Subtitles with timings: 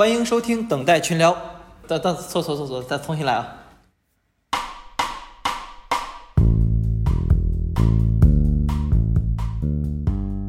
[0.00, 1.36] 欢迎收听等待群聊。
[1.86, 3.54] 等等，错错错错，再重新来啊！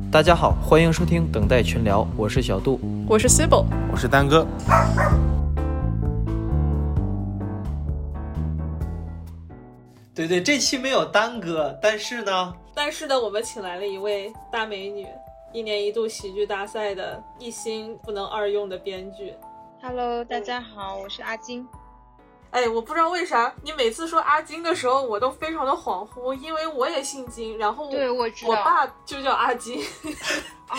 [0.09, 2.79] 大家好，欢迎收听等待群聊，我是小杜。
[3.09, 4.47] 我是 Sibyl，我是丹哥。
[10.15, 15.05] 对对，这期没有丹哥，但是呢，但是呢，我们请来了一位大美女，
[15.53, 19.35] 一年一度喜剧大赛的一心不能二用的编剧。
[19.81, 21.67] Hello，大家好，我是阿金。
[22.51, 28.51] 哎，我不知道为啥你每次说阿金的时候，我都非常的恍惚，因为我也姓金，然后对，我知道。
[28.51, 29.83] 我爸就叫阿金。
[30.67, 30.77] 啊，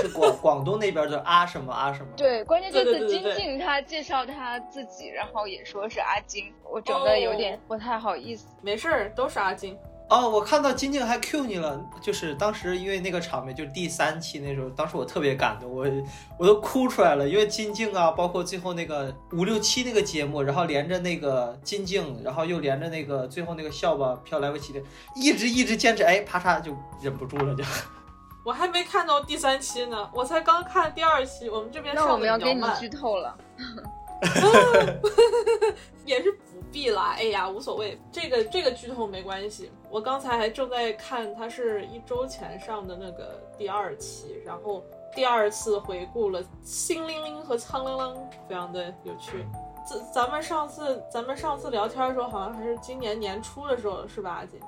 [0.00, 2.08] 是广广东那边的阿什么阿什么。
[2.16, 8.46] 对，关键这次对对对对金靖他介绍他自己，然后也说是阿金，我整的有点不太好意思。
[8.62, 9.78] 没事儿，都是阿金。
[10.10, 15.86] 哦，我看到金靖还 Q 你了，就是当时因为那个场面，就是第三期那时候，当时我特别感动，我
[16.38, 24.80] 我都哭出来了，因为金靖啊，包括最后那个五六七那个节目，然后连着那个金靖，然后又连着那个最后那个笑吧飘来未齐的，
[25.16, 27.64] 一直一直坚持，哎，啪嚓就忍不住了就。
[28.44, 33.34] 我还没看到第三期呢，我才刚看第二期，我们这边那我们要给你剧透了。
[36.06, 36.30] 也是
[36.74, 37.14] 必啦。
[37.16, 39.70] 哎呀，无所谓，这个这个剧透没关系。
[39.88, 44.82] 我刚才还正在看，它是一周前上的那个第二期，然后
[45.14, 49.46] 第二次回顾了星铃铃和苍铃铃，非常的有趣。
[49.88, 54.58] 这咱们上次咱们上次聊天的时候，好像还是今年年初的时候，是吧，阿锦？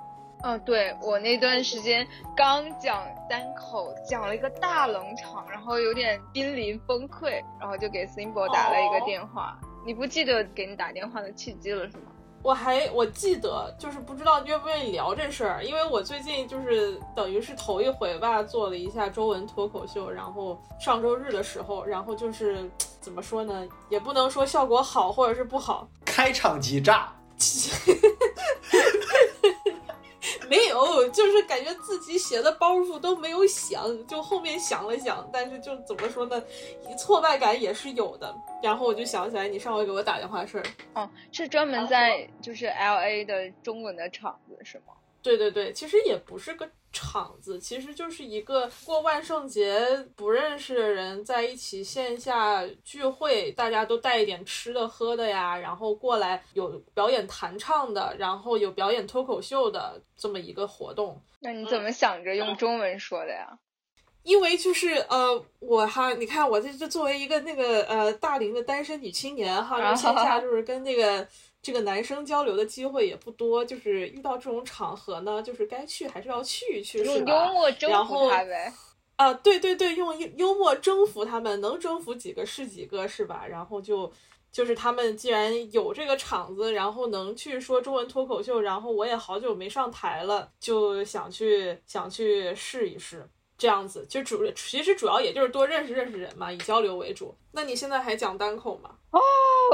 [0.42, 2.06] 嗯，对我那段时间
[2.36, 9.58] 刚讲单口，讲了一个大冷场，然后有点濒临崩溃，然后就给 Simple 打了一个电话。
[9.84, 12.12] 你不记得给你打电话的契机了是吗？
[12.42, 27.12] 我还我记得，就是不知道愿不愿意聊这事儿，因为我最近就是等于是头一回吧，做了一下中文脱口秀，然后上周日的时候，然后就是怎么说呢，也不能说效果好或者是不好，开场即炸，
[30.48, 36.42] 没有，就是感觉自己写的包袱都没有想，就后面想了想，但是就怎么说呢，
[36.98, 38.34] 挫败感也是有的。
[38.62, 40.64] 然后我就想起来你上回给我打电话的事儿，
[40.94, 44.94] 哦，是专门在就是 L A 的中文的场子是吗？
[45.26, 49.76] 对对对，其实也不是个场子，其实就是一个过万圣节
[50.14, 61.20] 不认识的人在一起线下聚会，大家都带一点吃的喝的呀，然后过来有表演弹唱的，然后有表演脱口秀的这么一个活动。
[61.40, 63.58] 那你怎么想着用中文说的呀？
[64.22, 71.26] 因为就是呃，我哈，你看我这这作为一个那个呃大龄的单身女青年哈，就是线下 就是跟那个。
[71.66, 77.16] 这个男生交流的机会也不多，就是遇到这种场合呢，就是该去还是要去一去，是吧？
[77.16, 78.72] 用幽默征服他呗。
[79.16, 83.44] 啊，对对对，用幽默征服他们，能征服几个是几个，是吧？
[83.48, 84.12] 然后就
[84.52, 93.28] 就是他们既然有这个场子，然后能去说中文脱口秀，然后我也好久没上台了，就想去想去试一试。
[93.58, 97.34] 这样子就主其实主要也就是多认识认识人嘛，以交流为主。
[97.52, 98.90] 那你现在还讲单口吗？
[99.10, 99.20] 哦，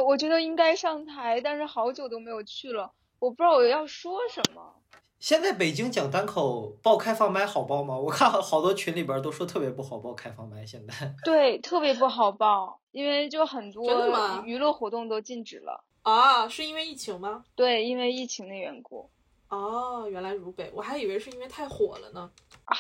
[0.07, 4.75] 我觉得应该上台，但是好久都没有去了，我不知道我要说什么。
[5.19, 7.97] 现在北京讲单口报开放麦好报吗？
[7.97, 10.93] 我看好多群里边都说特别不好报开放麦，现在
[11.25, 13.85] 对特别不好报，因为就很多
[14.45, 17.45] 娱乐活动都禁止了啊，是因为疫情吗？
[17.55, 19.12] 对，因为疫情的缘故。
[19.53, 22.31] 哦，原来如北，我还以为是因为太火了呢。
[22.65, 22.75] 啊，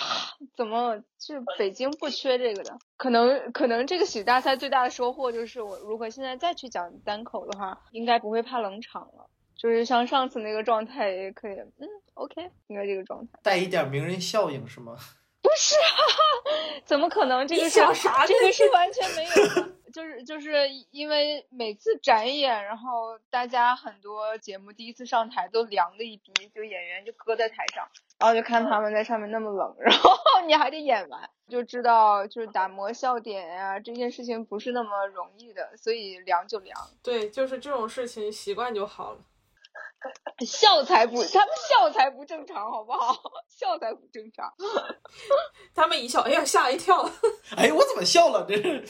[0.56, 2.78] 怎么就北京不缺这个的？
[2.96, 9.28] 可能可能这个喜剧大赛最大的收获就是，我如果现在再去讲单口的话，应该不会怕冷场了。
[9.54, 14.96] 就是像上次那个状态也可以，嗯，OK，应该这个状态带一点名人效应是吗？
[15.44, 17.46] 不是啊，怎么可能？
[17.46, 18.24] 这个是啥？
[18.26, 19.68] 这个是完全没有的。
[19.92, 27.86] 就是就是因为每次展演，然后大家很多节目第一次上台都凉的一逼，就演员就搁在台上，
[28.18, 30.16] 然后就看他们在上面那么冷， 然后
[30.46, 36.74] 你还得演完，就知道就是打磨笑点呀、啊，这件事情不是那么容易的，所以凉就凉。
[37.02, 39.18] 对，就是这种事情习惯就好了。
[40.46, 43.16] 笑才不， 他们笑才不正常，好不好？
[43.48, 44.52] 笑才不正常。
[45.74, 47.08] 他们一笑，哎呀，吓一跳！
[47.56, 48.44] 哎，我怎么笑了？
[48.48, 48.84] 这是。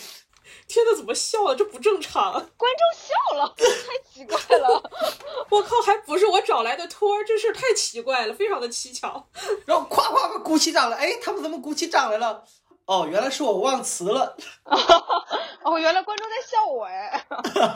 [0.68, 1.56] 天呐，怎么笑了？
[1.56, 2.32] 这不正常！
[2.32, 4.82] 观众笑了，太奇怪了！
[5.50, 9.28] 我靠，还不是我找来的托儿，这事太奇怪了，非常的蹊跷。
[9.66, 12.44] 然后夸夸夸鼓起掌来，哎，他们怎么鼓起掌来了？
[12.92, 14.36] 哦，原来是我忘词了。
[15.64, 17.24] 哦，原来观众在笑我哎！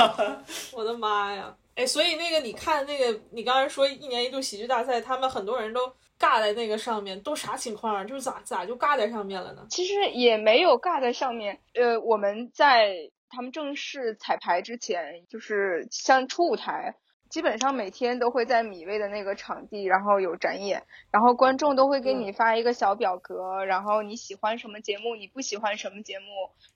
[0.77, 1.57] 我的妈呀！
[1.75, 8.05] 哎，所以那个你看那个，你刚才说一年一度喜剧大赛，他们很多人都尬在那个上面，都啥情况啊？
[8.05, 9.67] 就是咋咋就尬在上面了呢？
[9.71, 11.59] 其实也没有尬在上面。
[11.73, 12.95] 呃，我们在
[13.31, 16.95] 他们正式彩排之前，就是像初舞台。
[17.29, 26.27] 基本上每天都会在米味的那个场地，然后有展演，然后观众都会给你发一个小表格，然后你喜欢什么节目，你不喜欢什么节目，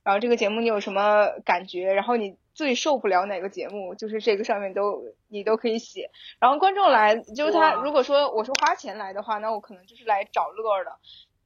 [0.03, 6.11] 然后这个节目你有什么感觉，然后你最受不了哪个节目，就是这个上面都你都可以写。
[6.39, 10.99] 然后观众来，就是他如果说我是花钱来的话，那我可能就是来找乐的，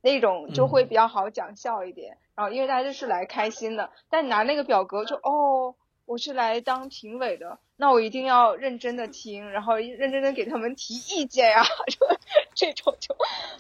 [0.03, 2.17] 那种就会比较好讲笑一点。
[2.35, 5.75] 然后因为大家就是来开心的，但你拿那个表格就哦。
[6.07, 11.63] 我是来当评委的，那我一定要认真的听，然后认真的给他们提意见呀，
[12.55, 13.17] 这种就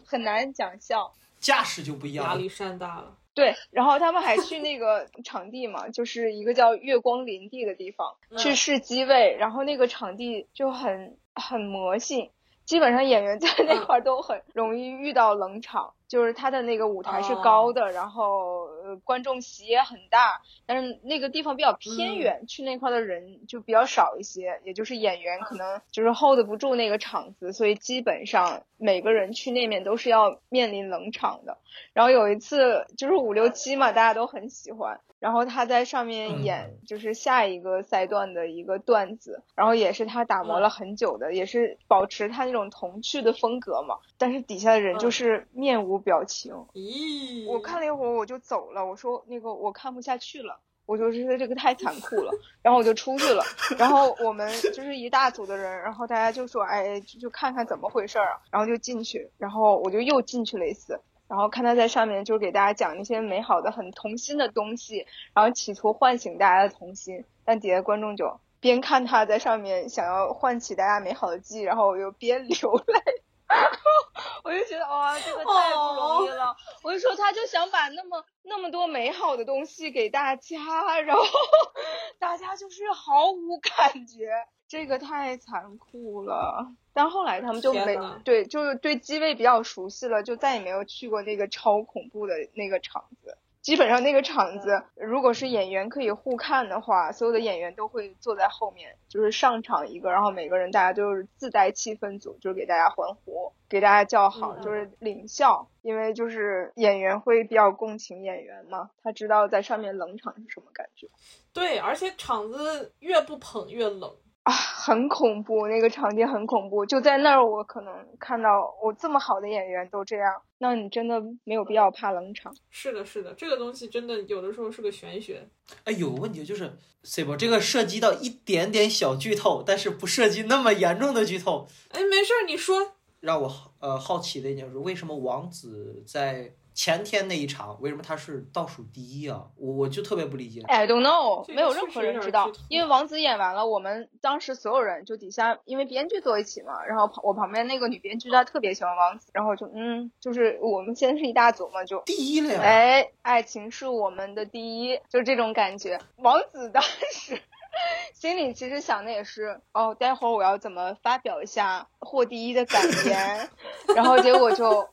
[0.07, 3.17] 很难讲笑，架势就不一样，压力山大了。
[3.35, 12.31] 对，然后他们还去那个场地嘛，就是一个叫月光林地的地方去试机位，然后那个场地就很很魔性，
[12.65, 15.95] 基本上演员在那块都很容易遇到冷场。
[16.07, 31.59] 就是他的那个舞台是高的，然后呃观众席也很大，但是那个地方比较偏远，去那块的人就比较少一些，也就是演员可能就是 hold 不住那个场子，所以基本上每个人去那面都是要面临冷场的。
[31.93, 35.01] 然后有一次就是五六七嘛，大家都很喜欢。
[35.25, 43.97] 然后他在上面演就是下一个赛段的一个段子，然后也是他打磨了很久的，也是保持他那种童趣的风格嘛。
[44.19, 46.53] 但是底下的人就是面无表情。
[46.75, 52.31] 咦，我看了一会儿我就走了，我说那个我看不下去了，我就觉得这个太残酷了，
[52.61, 53.43] 然后我就出去了。
[53.79, 61.01] 然后我们就是一大组的人，然后大家就说哎就看看怎么回事儿啊，然后就进去，然后我就又进去了一次。
[61.29, 67.25] 然后看他在上面，就是给大家讲那些美好的、很童心的东西，然后企图唤醒大家的童心。
[67.45, 73.01] 但底下观众就边看他在上面想要唤起大家美好的记忆，然后我又边流泪。
[74.43, 76.57] 我就觉得哇，这个太不容易了。
[76.83, 81.23] 我就说他就想把那么那么多美好的东西给大家，然后
[82.19, 84.31] 大家就是毫无感觉。
[84.75, 93.39] 这个太残酷了，但后来他们就没对，就是对机位比较熟悉了，就再也没有去过那个超恐怖的那个场子。
[93.63, 111.09] 基本上那个场子，如果是演员可以互看的话，所有的演员都会坐在后面，就是上场一个，然后每个人大家都是自带气氛组，就是给大家欢呼，给大家叫好，就是领笑，因为就是演员会比较共情演员嘛，他知道在上面冷场是什么感觉。
[111.53, 114.13] 对，而且场子越不捧越冷。
[114.45, 116.85] 啊，很恐怖，那个场景很恐怖。
[116.85, 118.49] 就在那儿，我可能看到
[118.83, 122.55] 我这么好的演员都这样，那你真的没有必要怕冷场。
[122.69, 125.49] 是的，是的，这个东西真的有的时候是个玄学。
[125.85, 131.67] 哎，有个问题就是 C 波，这个涉及到一点点小剧透，但是不涉及那么严重的剧透。
[131.89, 132.97] 哎，没事儿，你说。
[133.21, 133.51] 让我
[133.81, 136.53] 呃好奇的一点是，为什么王子在？
[136.75, 139.47] 前天那一场为什么他是倒数第一啊？
[139.57, 140.61] 我我就特别不理解。
[140.63, 152.61] I don't know，没有任何人知道，因为王子演完了，我们当时所有人就底下，因为编剧坐一起嘛，然后旁我旁边那个女编剧她特别喜欢王子，然后就嗯，就是我们现在是一大组嘛，就第一了呀。
[152.61, 156.01] 哎，爱情是我们的第一，就这种感觉。
[156.17, 157.41] 王子当时
[158.15, 163.49] 心里其实想的也是，哦，待会儿我要怎么发表一下获第一的感言，
[163.95, 164.89] 然后结果就。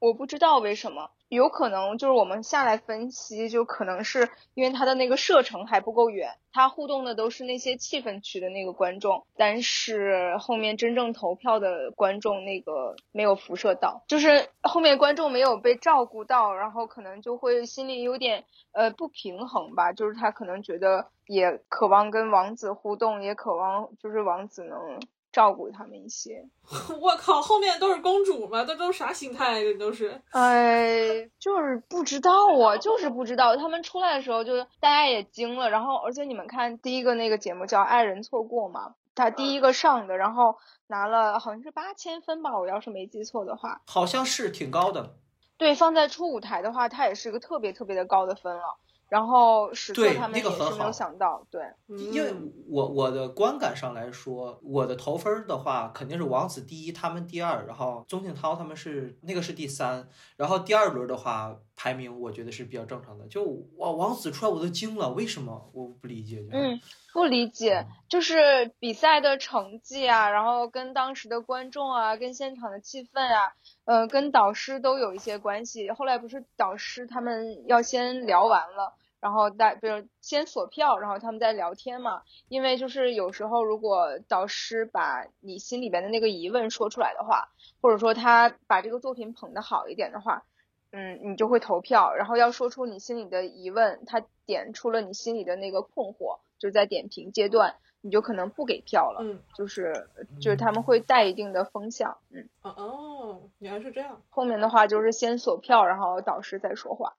[0.00, 24.98] 我不知道为什么，有可能就是我们下来分析，就可能是因为它的那个射程还不够远，它互动的都是那些气氛区的那个观众，但是后面真正投票的观众那个没有辐射到，就是后面观众没有被照顾到，然后可能就会心里有点呃不平衡吧，就是他可能觉得也渴望跟王子互动，也渴望就是王子能。
[25.32, 26.44] 照顾他们一些，
[27.00, 28.64] 我靠，后面都是公主吗？
[28.64, 29.62] 都都啥心态？
[29.62, 33.56] 这都是，哎，就是不知道啊，就是不知道。
[33.56, 35.70] 他们出来的时候，就大家也惊了。
[35.70, 40.56] 然后，而且你们看，第一个那个节目叫《爱人错过》嘛，他第一个上的，然后
[40.88, 45.14] 拿了好像是八千分吧，我要是没记错的话，好像是挺高的。
[45.56, 48.62] 对，放在初舞台的话，它也是一个特别特别的高的分了。
[49.10, 52.32] 然后史册他们也是没有想到，对，因为
[52.68, 63.26] 我我的观感上来说，我的投分的话肯定是王子第一，他们第二，然后钟景涛他们是那个是第三，然后第二轮的话排名我觉得是比较正常的。
[63.26, 63.42] 就
[63.78, 65.68] 哇，王子出来我都惊了，为什么？
[65.74, 66.46] 我不理解。
[66.52, 66.80] 嗯，
[67.12, 73.54] 不理解，就是比赛的成绩啊，然后跟当时的观众啊，跟现场的气氛啊，
[73.86, 75.90] 呃，跟导师都有一些关系。
[75.90, 78.94] 后来不是导师他们要先聊完了。
[79.20, 82.22] 然后大，比如先锁票，然后他们在聊天嘛。
[82.48, 87.48] 因为就是有时候，如果导师把你心里边的那个疑问说出来的话，
[87.80, 90.44] 或者说他把这个作品捧得好一点的话，
[90.92, 100.08] 嗯，你就会投票，然后要说出你心里的疑问，他点出了你心里的那个困惑，就在点评阶段，你就可能不给票了，嗯，就是
[100.40, 104.20] 就是他们会带一定的风向，嗯，哦哦，原来是这样。
[104.30, 107.14] 后面的话就是先锁票，然后导师再说话。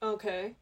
[0.00, 0.56] OK，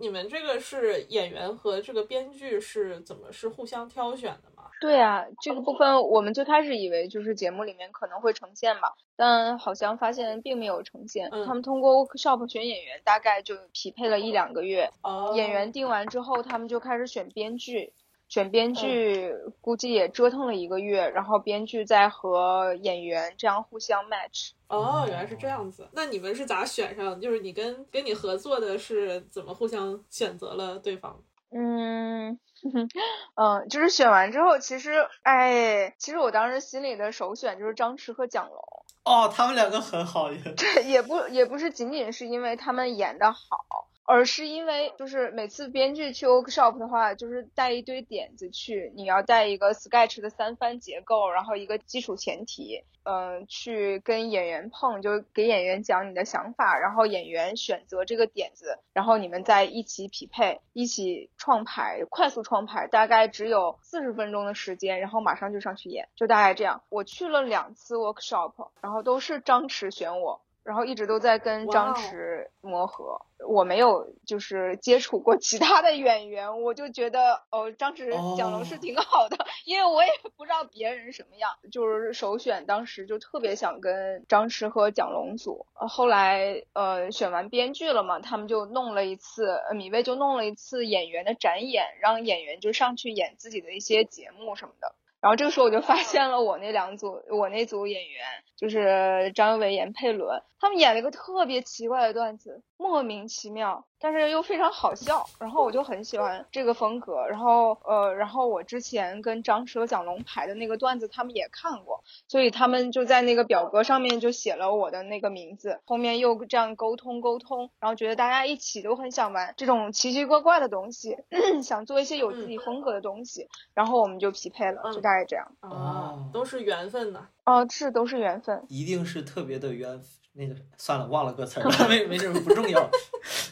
[0.00, 4.64] 你们这个是演员和这个编剧是怎么是互相挑选的吗？
[4.80, 11.28] 对啊，这个部分我们最开始以为就是节目里面可能会呈现嘛，但好像发现并没有呈现。
[11.30, 14.90] 嗯他们通过 workshop 选演员，大概就匹配了一两个月。
[15.02, 17.92] 哦，演员定完之后，他们就开始选编剧，
[18.30, 24.52] 选编剧估计也折腾了一个月，然后编剧在和演员这样互相 match。
[24.68, 25.88] 哦，原来是这样子。
[25.92, 27.16] 那你们是咋选上的？
[27.16, 31.20] 就是你跟跟你合作的是怎么互相选择了对方？
[31.50, 32.38] 嗯，
[33.34, 34.92] 嗯，就是选完之后，其实，
[35.24, 38.56] 哎，其实我当时心里的首选就是张弛和蒋龙。
[39.02, 66.82] 哦，他们两个很好，对，也不也不是仅仅是因为他们演的好，而是因为就是每次编剧去 workshop 的话，就是带一堆点子去，你要带一个 sketch 的三番结构，然后一个基础前提，嗯、去跟演员碰，就给演员讲你的想法，然后演员选择这个点子，然后你们再一起匹配，一起创排，快速创排，大概只有四十分钟的时间，然后马上就上去演，就大概这样。
[66.88, 70.40] 我去了两次 workshop，然后都是张弛选我。
[70.62, 73.20] 然后一直都在跟张弛磨合。
[73.48, 85.66] 我没有就是接触过其他的演员，我就觉得哦，张弛、哦蒋龙是挺好的，因为我也不知道别人什么样，就是首选当时就特别想跟张弛和蒋龙组。
[85.80, 94.94] 呃后来呃选完编剧了嘛，他们就弄了一次，呃米未就弄了一次演员的展演，让演员就上去演自己的一些节目什么的。
[95.20, 98.24] 然后这个时候我就发现了我那两组，我那组演员
[98.56, 105.24] 就是张佑维演佩伦，他们演了一个特别奇怪的段子，莫名其妙，但是又非常好笑。
[105.38, 107.26] 然后我就很喜欢这个风格。
[107.28, 121.16] 然后呃，然后我之前跟张弛和蒋龙牌的那个段子，他们也看过，所以他们就在那个表格上面就写了我的那个名字，后面又这样沟通沟通，然后觉得大家一起都很想玩这种奇奇怪怪的东西，
[121.62, 125.46] 想做一些有自己风格的东西，然后我们就匹配了，就大概这样。
[125.60, 127.28] 啊哦，都是缘分呐。
[127.44, 128.64] 哦，是都是缘分。
[128.68, 130.00] 一定是特别的缘。
[130.40, 132.90] 那个算了，忘了歌词儿了， 没没事，不重要。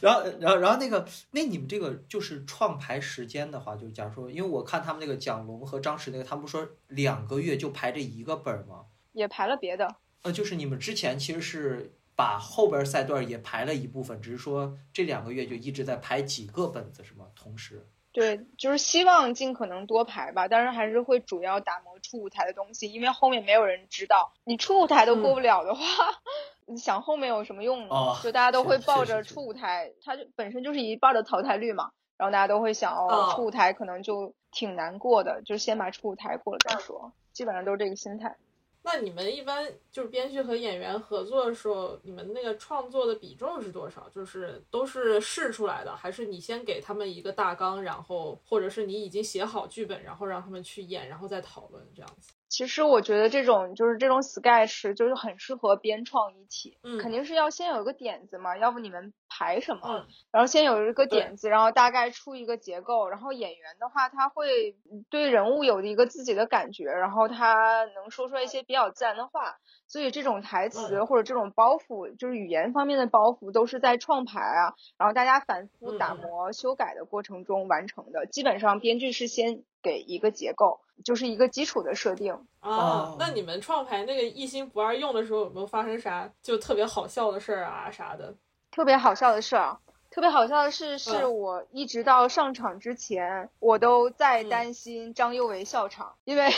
[0.00, 8.87] 然后，然后，然后那个，那你们这个就是创排时间的话，就假如说，因为我看他们那个蒋龙和张弛那个，他们不说两个月就排这一个本儿吗？
[9.12, 17.26] 也排了别的，呃，就是你们之前其实是把后边赛段也排了一部分，只是说这两个月就一直在排几个本子，是吗？
[17.37, 17.87] 同时。
[18.11, 27.88] 对，就是希望尽可能多排吧，但是还是会主要打磨初舞台的东西，因为后面没有人知道，你初舞台都过不了的话，你想后面有什么用呢？
[27.90, 38.37] 哦就大家都会抱着初舞台，它就本身就是一半的淘汰率嘛，然后大家都会想，哦哦，初舞台可能就挺难过的，就先把初舞台过了再说，基本上都是这个心态。
[38.80, 44.08] 那你们一般就是编剧和演员合作的时候，你们那个创作的比重是多少？
[44.08, 52.32] 就是都是试出来的，还是你先给他们一个大纲，然后或者是你已经写好剧本，然后让他们去演，然后再讨论这样子？
[52.49, 59.81] 其实我觉得这种就是这种 sketch 就是很适合编创一体，嗯肯定是要先有一个点子嘛，要不你们排什么？
[59.88, 64.76] 嗯然后先有一个点子，然后大概出一个结构，然后演员的话他会
[65.11, 78.26] 对人物有一个自己的感觉，然后他能说出来一些比较自然的话，所以这种台词嗯或者这种包袱，就是语言方面的包袱，都是在创排啊，然后大家反复打磨、修改的过程中完成的。
[78.26, 82.33] 基本上编剧是先给一个结构，就是一个基础的设定。
[82.61, 88.35] 啊哦，那你们创牌那个一心不二用的时候，有没有发生啥就特别好笑的事儿啊啥的？
[88.71, 89.78] 特别好笑的事儿啊，
[90.11, 96.52] 特别好笑的事是嗯我一直到上场之前，我都在嗯担心张佑维笑场，因为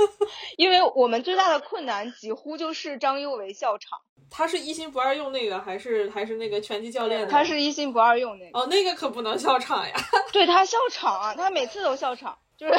[0.56, 7.26] 因为我们最大的困难几乎就是张佑维笑场，他是一心不二用那个，还是还是那个拳击教练的？
[7.30, 9.94] 他是一心不二用那个，哦，那个可不能笑场呀！
[10.32, 12.74] 对他笑场啊，他每次都笑场，就是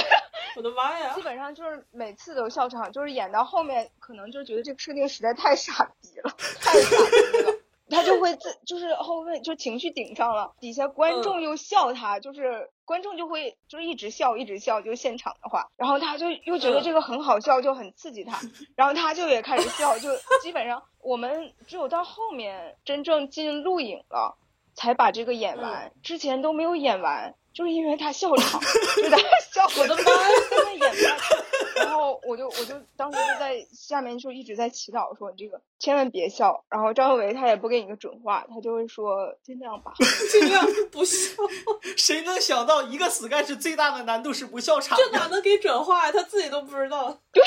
[0.55, 1.21] 我的妈呀基！
[1.21, 6.97] 本上就是每次都笑场，就是演到后面可能就觉得这个设定实在太傻逼了， 太傻
[7.31, 7.53] 逼了。
[7.89, 18.39] 他就会自就是后面就情绪顶上了，底下观众又笑他，就是观众就会就是一直笑一直笑，就现场的话，然后他就又觉得这个很好笑，就很刺激他，
[18.75, 20.09] 然后他就也开始笑，就
[20.41, 24.37] 基本上我们只有到后面真正进录影了，
[24.73, 28.59] 才把这个演完，之前都没有演完，就是因为他笑场，
[28.95, 29.17] 就是他
[29.51, 30.27] 笑 我的妈呀！
[30.49, 31.35] 根本演不下去。
[31.75, 36.63] 然后我就我就当时就在下面就一直在祈祷说你这个千万别笑。
[36.69, 39.93] 然后张佑维他也不给你个准话，他就会说尽量吧，
[40.31, 41.35] 尽量不笑。
[41.95, 44.97] 谁能想到一个 sky 是最大的难度是不笑场？
[44.97, 46.11] 这哪能给准话呀？
[46.11, 47.19] 他自己都不知道。
[47.31, 47.43] 对，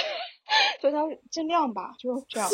[0.80, 2.48] 就他尽量吧，就这样。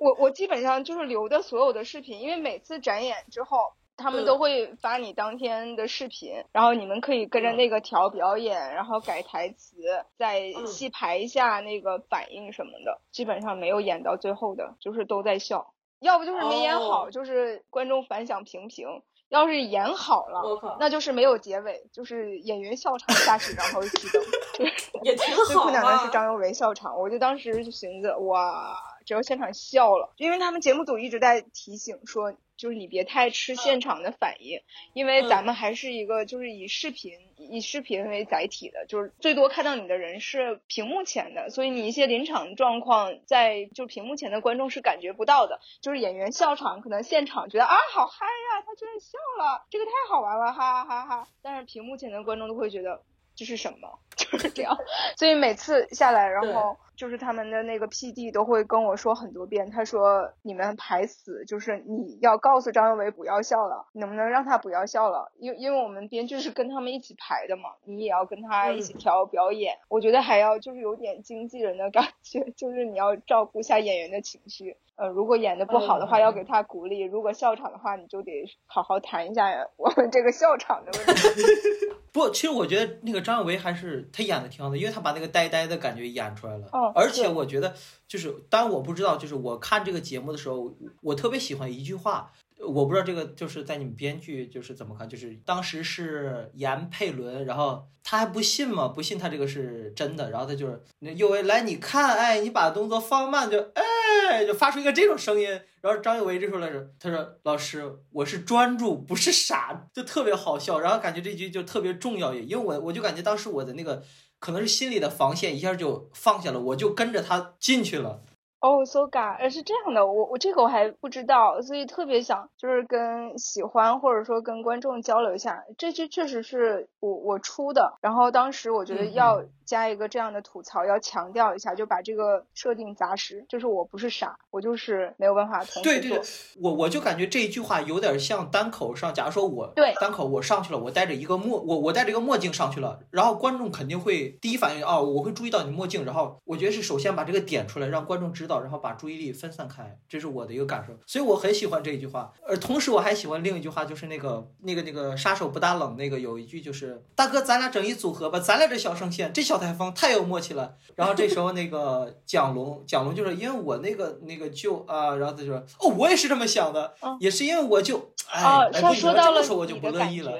[0.00, 3.72] 我我基本上就是留的所有的视频，因为每次展演之后。
[3.96, 9.76] 他们都会发你当天的视频，然后你们可以跟着那个调表演，然后改台词，
[10.18, 13.00] 再细排一下那个反应什么的。
[13.12, 18.88] 基本上没有演到最后的，就是都在笑，要不就是没演好，就是观众反响平平；
[19.28, 24.22] 要是演好了，那就是没有结尾，就是演员笑场下去，然后熄灯。
[25.02, 25.44] 也挺好。
[25.44, 32.34] 最困难的是张佑维笑场，我就当时就寻思，哇，只要现场笑了，因为他们节目组一直在提醒说。
[32.56, 34.60] 就是你别太吃现场的反应，
[34.92, 45.60] 因为咱们还是一个就是以视频以视频为载体的，就是最多看到你的人是屏幕前的，所以你一些临场状况在就屏幕前的观众是感觉不到的。
[45.80, 51.28] 就是演员笑场，可能现场觉得啊好嗨呀，他居然笑了，这个太好玩了，哈哈哈哈！
[51.42, 53.02] 但是屏幕前的观众都会觉得。
[53.34, 53.98] 这是什么？
[54.16, 54.76] 就是这样，
[55.16, 65.32] 所以每次下来，然后就是他们的那个 P D 都会跟我说很多遍，他说你们排死，就是你要告诉张佑维不要笑了，能不能让他不要笑了？
[65.38, 74.76] 因因为我们编剧是跟他们一起排的嘛，你也要跟他一起调表演，我觉得还要就是有点经纪人的感觉， 就是你要照顾一下演员的情绪。
[74.96, 78.30] 呃，如果演的不好的话，要给他鼓励；如果笑场的话，你就得
[78.66, 81.42] 好好谈一下我们这个笑场的问题。
[82.12, 86.68] 不，其实我觉得那个张佑维还是他演的挺好的，因为他把那个呆呆的感觉演出来了。
[86.72, 86.92] 哦。
[86.94, 87.74] 而且我觉得，
[88.06, 90.72] 就是当然我不知道，就是我看这个节目的时候，
[91.02, 92.30] 我特别喜欢一句话。
[92.60, 105.48] 我不知道这个就是在你们编剧就是怎么看，就是当时是严佩伦，然后他还不信嘛，不信他这个是真的，然后他就是那佑维来你看，哎，你把动作放慢，就哎，就发出一个这种声音，
[105.82, 114.02] 然后张佑维这时候来着，他说老师我是专注，不是傻，就特别好笑，然后感觉这句就特别重要，也因为我我就感觉当时我的那个
[114.38, 118.22] 可能是心里的防线一下就放下了，我就跟着他进去了。
[118.64, 136.20] 哦，so g a 呃，是这样的，我我这个我还不知道，所以特别想就是跟喜欢或者说跟观众交流一下，这句确实是我我出的，然后当时我觉得要加一个这样的吐槽，要强调一下，就把这个设定砸实，就是我不是傻，我就是没有办法同对对。
[136.60, 148.54] 我我就感觉这一句话有点像单口上，假如说我对单口我上去了，我戴着一个墨，我我戴着一个墨镜上去了，然后观众肯定会第一反应哦，我会注意到你墨镜，然后我觉得是首先把这个点出来，让观众知道。
[148.64, 152.32] 然后把注意力分散开，这是我的一个感受，所以我很喜欢这一句话。
[152.46, 160.76] 而同时我还喜欢另一句话，就是那个那个那个杀手不打冷那个有一句就是大哥，咱俩整一组合吧，咱俩这小声线，这小台风太有默契了。
[160.94, 170.32] 然后这时候那个蒋龙蒋龙就是因为我那个那个就啊，然后他就说哦，我也是这么想的，也是因为我就哎，他说到了我就不乐意了。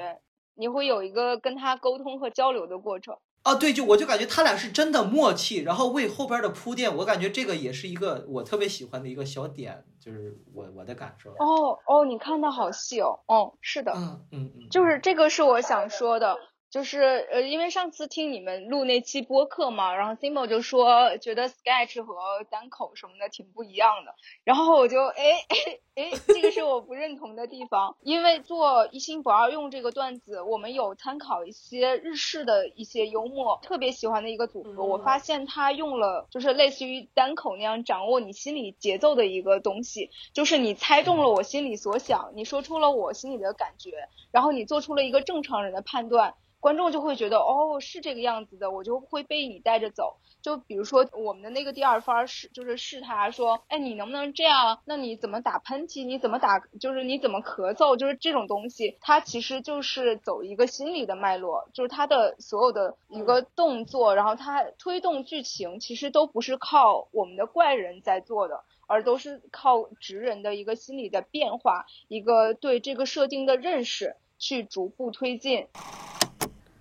[0.57, 3.17] 你会有一个跟他沟通和交流的过程。
[3.43, 11.29] 啊，对，就我就感觉他俩是真的默契，然后为后边的铺垫，我感觉这个也是一个我特别喜欢的一个小点，就是我我的感受。
[11.31, 16.35] 哦哦，你看的好细哦，哦，是的，嗯嗯嗯，就是这个是我想说的。
[16.75, 25.55] 就是呃，因为上次听你们录那期播客嘛，然后 Simmo 就说觉得 sketch 和单口什么的挺不一样的，然后我就哎哎
[25.95, 27.95] 哎，这个是我不认同的地方。
[28.01, 46.35] 因为做一心不二用这个段子，我们有参考一些日式的一些幽默，特别喜欢的一个组合，我发现他用了就是类似于单口那样掌握你心理节奏的一个东西，就是你猜中了我心里所想，你说出了我心里的感觉，然后你做出了一个正常人的判断。
[46.65, 50.17] 观众就会觉得哦是这个样子的，我就会被你带着走。
[50.41, 54.79] 就比如说我们的那个第二番是就是试他说，哎你能不能这样？
[54.83, 56.07] 那你怎么打喷嚏？
[56.07, 56.57] 你怎么打？
[56.81, 57.95] 就是你怎么咳嗽？
[57.97, 75.67] 就是这种东西，它其实就是走一个心理的脉络，就是它的所有的一个动作，然后它推动剧情，其实都不是靠我们的怪人在做的，而都是靠直人的一个心理的变化，一个对这个设定的认识去逐步推进。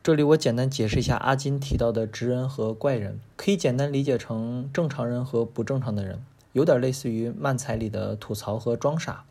[0.04, 9.24] 这里我简单解释一下阿金提到的直人和怪人，可以简单理解成正常人和不正常的人，有点类似于漫才里的吐槽和装傻。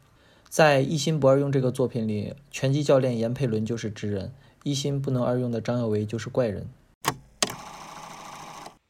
[0.50, 4.32] 在一心不二用这个作品里，拳击教练严佩伦就是直人，
[4.64, 6.66] 一心不能二用的张耀威就是怪人。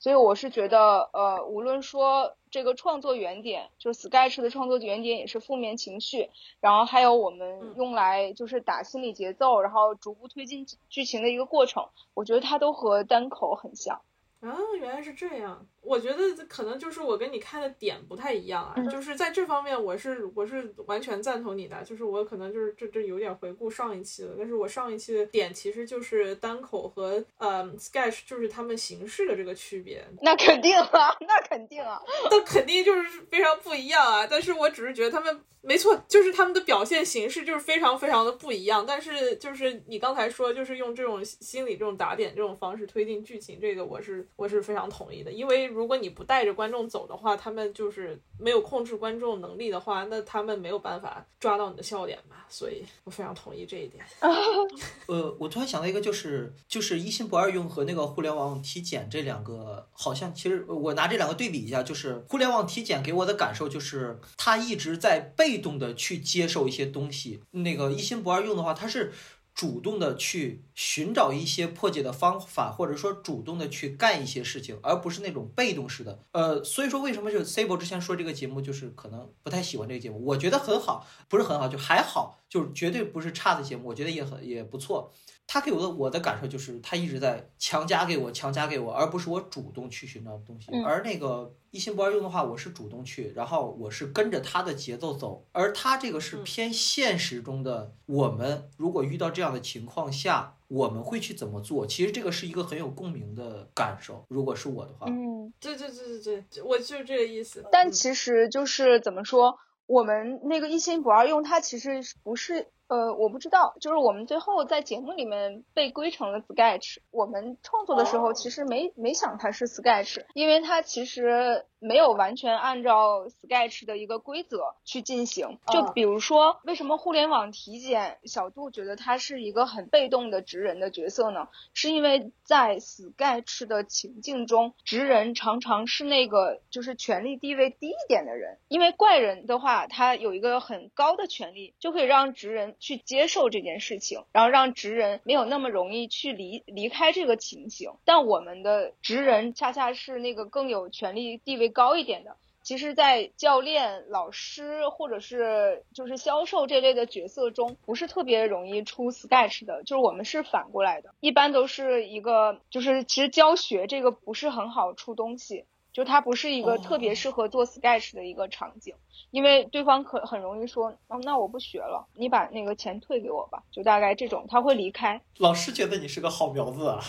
[0.04, 14.02] 所以我是觉得，呃，无论说这个创作原点，就是 sketch 的创作原点也是负面情绪，然后还有我们用来就是打心理节奏，然后逐步推进剧情的一个过程，我觉得它都和单口很像。
[14.42, 15.66] 啊，原来是这样。
[15.84, 16.18] 我觉得
[16.48, 30.02] 可能就是我跟你看的点不太一样啊，就是在这方面我是我是完全赞同你的，就是我可能就是这这有点回顾上一期了，但是我上一期的点其实就是单口和呃 sketch 就是他们形式的这个区别。
[30.22, 34.26] 那肯定啊，那肯定啊， 那肯定就是非常不一样啊。
[34.26, 38.86] 但是我只是觉得他们没错，就是他们的表现形式就是非常非常的不一样。
[38.88, 45.73] 但是就是你刚才说，就是用这种心理这种打点这种方式推进剧情，这个我是我是非常同意的，因为。
[45.74, 52.38] 如果你不带着观众走的话，他们就是没有控制观众能力的话，那他们没有办法抓到你的笑点嘛。
[52.48, 54.06] 所以我非常同意这一点。
[55.08, 69.12] 呃，我突然想到一个，就是就是一心不二用和那个互联网体检这两个，好像其实我拿这两个对比一下，就是互联网体检给我的感受就是他一直在被动的去接受一些东西，那个一心不二用的话，他是。
[69.54, 76.24] 主动的去寻找一些破解的方法，或者说主动的去干一些事情，而不是那种被动式的。
[76.32, 85.14] 呃，所以说为什么就 c a b l e 之前说这个节目就是可能不太喜欢这个节目，我觉得很好，不是很好，就还好，就是绝对不是差的节目，我觉得也很也不错。
[85.46, 90.72] 他给我的我的感受就是他一直在强加给我，强加给我，而不是我主动去寻找的东西。
[90.84, 95.46] 而那个一心不二用的话，我是主动去，然后我是跟着他的节奏走。
[95.52, 101.86] 而他这个是偏现实中的，我们如果遇到这样的情况下，我们会去怎么做？
[101.86, 104.26] 其实这个是一个很有共鸣的感受。
[104.30, 107.64] 如果是我的话，嗯，对对对对对，我就是这个意思。
[107.72, 112.70] 但其实就是怎么说，我们那个一心不二用，它其实不是。
[112.94, 116.98] 呃，我不知道，就是我们最后在节目里面被归成了 sketch。
[117.10, 121.66] 我们创作的时候其实没没想它是 sketch，因为它其实。
[121.86, 131.50] 没有完全按照 Sketch 的一个规则去进行，就比如说，为什么互联网体检小杜觉得他是一个很被动的职人的角色呢？
[131.74, 147.94] 是因为在 Sketch 的情境中，职人常常是那个就是权力地位低一点的人，因为怪人的话，他有一个很高的权力，就可以让职人去接受这件事情，然后让职人没有那么容易去离离开这个情形。
[148.06, 151.64] 但我们的职人恰恰是那个更有权力地位。
[151.74, 159.82] 高一点的，其实，在教练、老师或者是就是销售这类的角色中，不是特别容易出 sketch 的。
[159.84, 168.96] 就是我们是反过来的，一般都是一个，就是其实教学这个不是很好出东西，就它不是一个特别适合做 sketch 的一个场景，
[169.30, 175.22] 因为对方可很容易说，哦，那我不学了，你把那个钱退给我吧，就大概这种，他会离开。
[175.38, 177.00] 老师觉得你是个好苗子啊。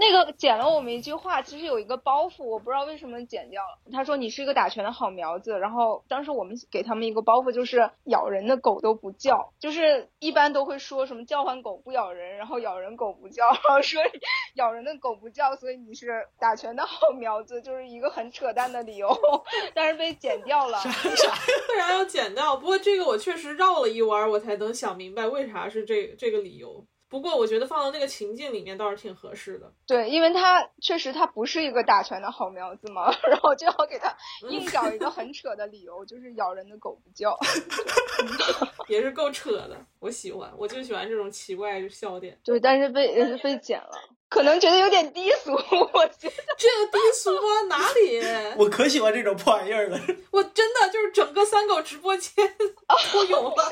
[0.00, 3.78] 那个剪了我们一句话，其实有一个包袱，我不知道为什么剪掉了。
[3.92, 14.00] 他说你是一个打拳的好苗子，然后当时我们给他们一个包袱，就是咬人的狗都不叫，就是一般都会说什么叫唤狗不咬人，然后咬人狗不叫，然后说
[14.56, 19.14] 咬人的狗不叫，所以你是打拳的好苗子，就是一个很扯淡的理由，
[19.74, 20.78] 但是被剪掉了。
[21.04, 21.30] 为啥？
[21.68, 22.56] 为啥要剪掉？
[22.56, 26.82] 不过这个我确实绕了一弯，我才能想明白为啥是这这个理由。
[27.10, 29.70] 不过我觉得放到那个情境里面倒是挺合适的。
[29.86, 34.16] 对，因为他确实他不是一个打拳的好苗子嘛， 然后就要给他
[34.48, 37.36] 硬找一个很扯的理由，就是咬人的狗不叫，
[38.88, 39.76] 也是够扯的。
[39.98, 42.38] 我喜欢，我就喜欢这种奇怪的笑点。
[42.44, 43.90] 对，但是被被剪了。
[44.30, 45.52] 可能觉得有点低俗，
[45.92, 47.62] 我觉得这个低俗吗？
[47.68, 48.22] 哪里？
[48.56, 50.00] 我可喜欢这种破玩意儿了。
[50.30, 52.32] 我真的就是整个三狗直播间
[53.12, 53.68] 都有了，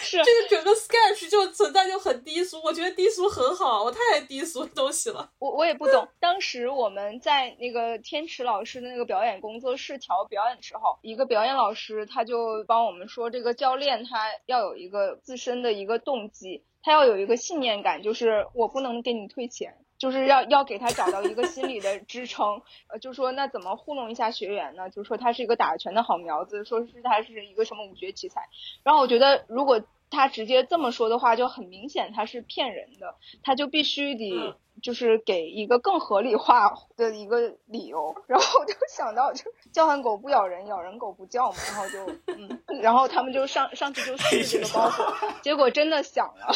[0.00, 2.58] 是这个整个 sketch 就存在就很低俗。
[2.64, 5.30] 我觉得低俗很好，我太爱低俗的东西了。
[5.38, 16.64] 我我也不懂，当时我们在那个天池老师的那个表演工作室调表演的时候，一个表演老师他就帮我们说，这个教练他要有一个自身的一个动机。
[16.88, 22.62] 他要有一个信念感，就是我不能给你退钱，就是要要给他找到一个心理的支撑。
[22.86, 24.88] 呃，就说那怎么糊弄一下学员呢？
[24.88, 28.48] 就说他是一个打拳的好苗子，说是他是一个什么武学奇才。
[28.82, 34.56] 然后我觉得，如果他直接这么说的话，就很明显他是骗人的，他就必须得。
[34.82, 46.54] 就是给一个更合理化的一个理由，然后我就 想到，就叫唤狗不咬人，咬人狗不叫嘛，然后就嗯， 然后他们就上上去就试这个包袱， 结果真的响了，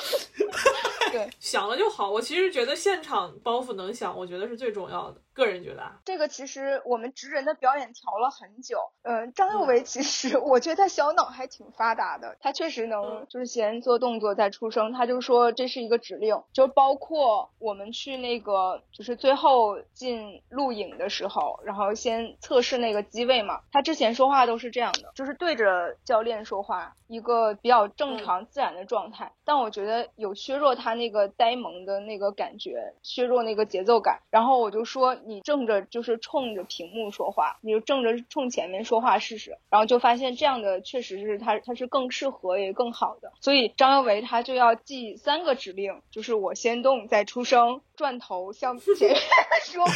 [1.11, 2.11] 对，响了就好。
[2.11, 5.21] 我其实觉得现场包袱能响，我觉得是最重要的。
[5.35, 8.91] 个人觉得啊，这个其实我们职人的表演调了很久。
[9.01, 14.93] 嗯，张佑维其实我觉得他小脑还挺发达的，他确实能就是先做动作再出声。
[14.93, 18.12] 他就说这是一个指令，就包括我们去。
[18.13, 23.61] 去那个就是最后进录影的时候，然后先测试那个机位嘛。
[23.73, 29.33] 他之前说话都是这样的，就是对着教练说话，一个比较正常自然的状态。
[29.45, 34.21] 但我觉得有削弱他那个呆萌的那个感觉，削弱那个节奏感。
[34.31, 39.57] 然后我就说你正着就是冲着屏幕说话，你就正着冲前面说话试试。
[39.71, 43.33] 然后就发现这样的确实是他他是更适合也更好的。
[43.41, 49.17] 所以张耀维他就要记三个指令，就是我先动再出声，转头向 前面
[49.65, 49.93] 说话。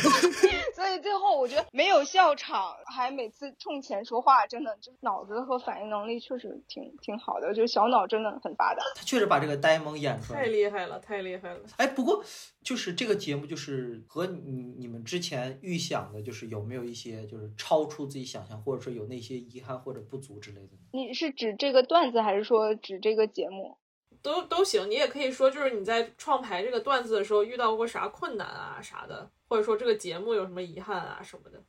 [0.77, 8.85] 所以最后我觉得没有笑场，还每次冲前说话，真的就脑子和反应能力确实挺挺好的，就小脑真的很发达。
[8.95, 11.61] 他确实把这个呆萌演出来，太厉害了，太厉害了。
[11.79, 12.23] 哎，不过
[12.63, 20.77] 就是这个节目，就是和你你们之前预想的，就是有没有一些就是超出自己想象，或者说有那些遗憾或者不足之类的？
[20.93, 23.77] 你是指这个段子，还是说指这个节目？
[24.27, 31.63] 都都行，你也可以说，就是你在创排这个段子的时候遇到过啥困难啊啥的，或者说这个节目有什么遗憾啊什么的。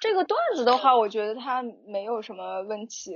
[0.00, 3.12] 这个段子的话，我觉得它没有什么问题，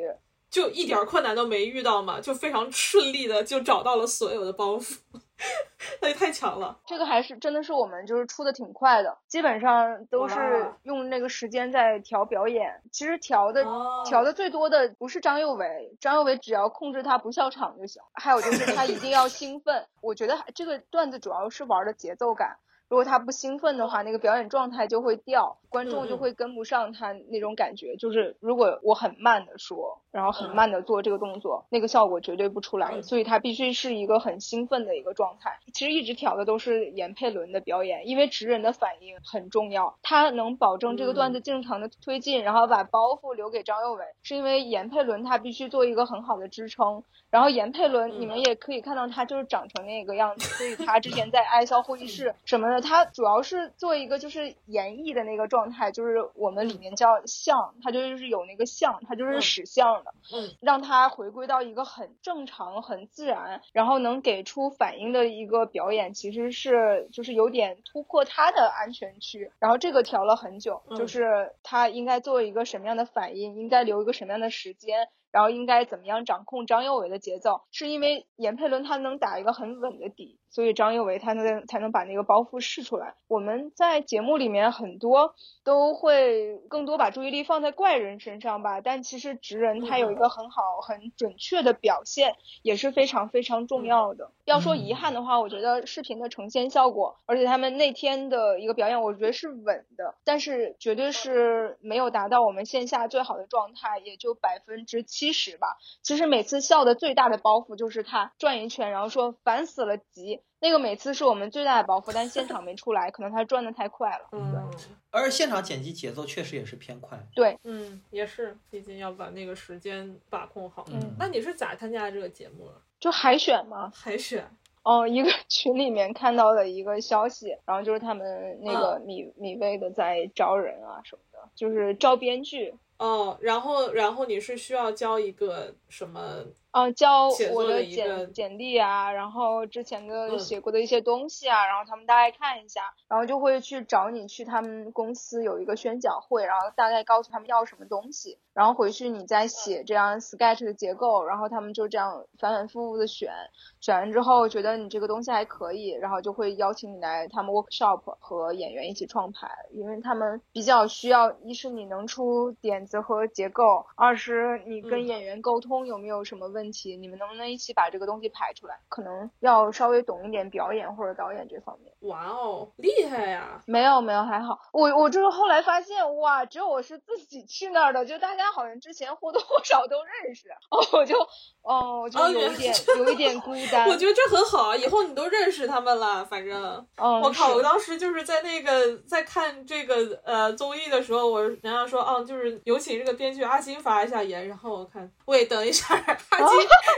[0.50, 4.98] 就一点困难都没遇到嘛，就非常顺利的就找到了所有的包袱。
[6.02, 6.76] 那也太强了！
[6.86, 12.80] 这个还是真的是我们就是出的挺快的，基本上都是用那个时间在调表演。
[12.90, 13.64] 其实调的
[14.04, 18.02] 调的最多的不是张佑维，张佑维只要控制他不笑场就行。
[18.14, 19.86] 还有就是他一定要兴奋。
[20.02, 22.56] 我觉得这个段子主要是玩的节奏感。
[22.88, 27.96] 如果他不兴奋的话，那个表演状态就会掉，观众就会跟不上他那种感觉。
[27.96, 33.02] 就是如果我很慢的说，然后很慢的做这个动作，那个效果绝对不出来。
[33.02, 35.58] 所以他必须是一个很兴奋的一个状态。
[35.74, 47.04] 其实一直调的都是闫佩伦的表演，因为直人的反应很重要，他能保证这个段子正常的推进，然后把包袱留给张佑伟，是因为闫佩伦他必须做一个很好的支撑。
[47.30, 69.50] 然后闫佩伦，你们也可以看到他就是长成那个样子，所以他之前在爱笑会议室什么的，他主要是做一个就是演绎的那个状态，就是我们里面叫像，他就是有那个像，他就是使像的，嗯，让他回归到一个很正常、很自然，然后能给出反应的一个表演，其实是就是有点突破他的安全区。
[69.58, 75.08] 然后这个调了很久，就是他应该做一个什么样的反应，应该留一个什么样的时间。
[75.30, 77.60] 然后应该怎么样掌控张佑伟的节奏？
[77.70, 80.38] 是因为闫佩伦他能打一个很稳的底。
[80.50, 83.14] 所以张佑维他能才能把那个包袱试出来。
[83.26, 85.34] 我们在节目里面很多
[85.64, 94.30] 都会更多把注意力放在怪人身上吧，但其实直人他有一个很好很准确的表现，也是非常非常重要的。
[94.44, 105.76] 要说遗憾的话，我觉得视频的呈现效果，而且他们那天的一个表演，我觉得是稳的，但是绝对是没有达到我们线下最好的状态，也就百分之七十吧。
[106.02, 110.37] 其实每次笑的最大的包袱就是他转一圈，然后说烦死了急。
[110.60, 114.28] 那个每次是我们最大的包袱，但现场没出来，可能他转的太快了。
[114.32, 114.68] 嗯，
[115.10, 117.18] 而现场剪辑节奏确实也是偏快。
[117.34, 120.84] 对，嗯，也是，毕竟要把那个时间把控好。
[120.88, 122.74] 嗯，那你是咋参加这个节目的？
[122.98, 123.92] 就海选吗？
[123.94, 124.44] 海选。
[124.82, 132.74] 哦，一个 群里面看到的一个消息，然后就是他们那个米米未的在招人啊什么的，就是招编剧。
[132.98, 136.44] 哦，然后然后你是需要交一个什么？
[136.84, 153.32] 嗯，交我的简简历啊，然后之前的写过的一些东西啊，然后他们大概看一下，然后就会去找你去他们公司有一个宣讲会，然后大概告诉他们要什么东西，然后回去你再写这样 sketch 的结构，然后他们就这样反反复复的选，
[153.80, 166.67] 选完之后觉得你这个东西还可以，然后就会邀请你来他们 workshop 和演员一起创排，因为他们比较需要，一是你能出点子和结构，二是你跟演员沟通有没有什么问。
[166.68, 168.78] 问题，你们能不能一起把这个东西排出来？
[168.90, 171.90] 可能要稍微懂一点表演或者导演这方面。
[172.00, 173.62] 哇哦，厉害呀！
[173.64, 174.60] 没有没有，还好。
[174.72, 180.50] 我我就是后来发现，哇，只有我是自己去那儿的，就大家好像之前或多或少都认识。
[180.70, 181.18] 哦，我就
[181.62, 183.88] 哦，我就有一点有一点孤单。
[183.88, 186.22] 我觉得这很好啊，以后你都认识他们了。
[186.26, 186.62] 反正，
[186.98, 194.46] 哦我靠，我当时就是在那个在看这个呃综艺的时候，我人家说，哦，就是有请这个编剧阿金发一下言。
[194.46, 195.94] 然后我看，喂，等一下，
[196.30, 196.47] 阿。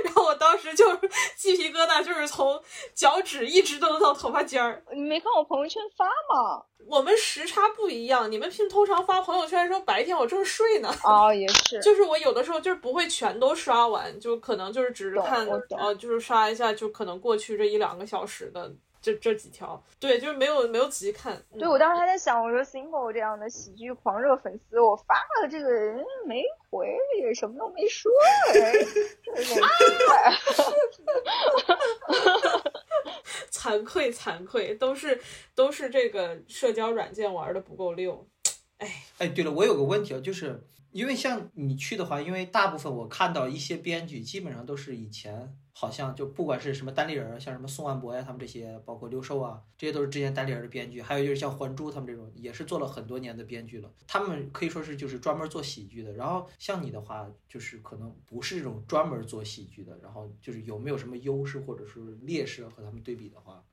[0.05, 0.99] 然后我当时就是
[1.37, 2.61] 鸡皮疙瘩，就是从
[2.95, 4.83] 脚趾一直都到头发尖儿。
[4.93, 6.65] 你没看我朋友圈发吗？
[6.87, 10.93] 我们时差不一样，你们平通常发朋友圈的时候，白天我正睡呢。
[11.05, 11.81] 哦，也是。
[11.81, 15.47] 就是我有的时候就是不会全都刷完，就可能就是只是看，
[15.79, 18.73] 呃，就是刷一下，就可能过去这一两个小时的。
[19.03, 21.43] 这这几条，对，就是没有没有仔细看。
[21.59, 26.87] 对，我当时还在想，我说 “single” 这样的喜剧狂热粉丝，我发了这个人没回，
[27.21, 28.11] 也什么都没说，
[28.53, 28.73] 哎，
[29.25, 30.33] 有点奇怪。
[33.51, 35.21] 惭愧惭愧，都是
[35.55, 38.27] 都是这个社交软件玩的不够溜。
[38.79, 56.13] 哎哎，对了，我有个问题啊，就是因为像你去的话，因为大部分我看到一些编剧基本上都是以前好像就不管是什么单立人，像什么宋万博呀，他们这些，包括刘寿啊，这些都是之前单立人的编剧，还有就是像还珠他们这种，也是做了很多年的编剧了，他们可以说是就是专门做喜剧的。
[56.13, 63.65] 然后像你的话，就是可能不是这种专门做喜剧的，然后就是有没有什么优势或者是劣势和他们对比的话？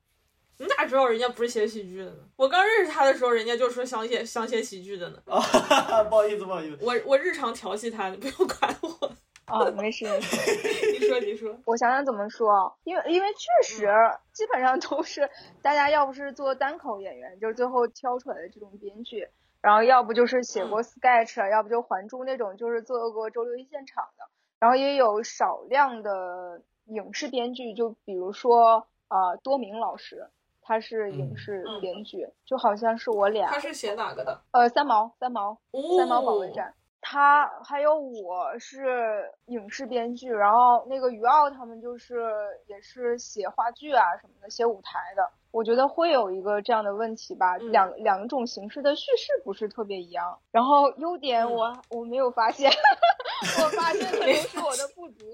[0.60, 2.18] 你咋知道人家不是写喜剧的呢？
[2.36, 5.22] 我刚认识他的时候，人家就说想写想写喜剧的呢。
[5.28, 5.40] 啊，
[6.10, 6.78] 不好意思，不好意思。
[6.82, 9.12] 我我日常调戏他，你不用管我。
[9.48, 10.36] 哦，没事没事。
[10.92, 13.88] 你说你说，我想想怎么说，因为因为确实
[14.34, 15.30] 基本上都是
[15.62, 19.30] 大家要不是做单口演员，就是最后挑出来的这种编剧，
[19.62, 24.26] 然后要不就是写过 sketch，要不就还珠那种，就是做过周六一现场的，
[24.60, 30.28] 然后也有少量的影视编剧，就比如说啊多明老师。
[30.68, 33.48] 他是影视编剧，就好像是我俩。
[33.50, 34.42] 他是写哪个的？
[34.52, 35.58] 呃，三毛，三毛，
[35.98, 36.74] 三毛保卫战。
[37.00, 42.34] 他还有我是影视编剧，然后那个于奥他们就是
[42.68, 45.26] 也是写话剧啊什么的，写舞台的。
[45.52, 50.38] 我觉得会有一个这样的问题吧，两两种形式的叙事不是特别一样。
[50.52, 52.70] 然后优点我我没有发现，
[53.64, 55.26] 我发现的都是我的不足。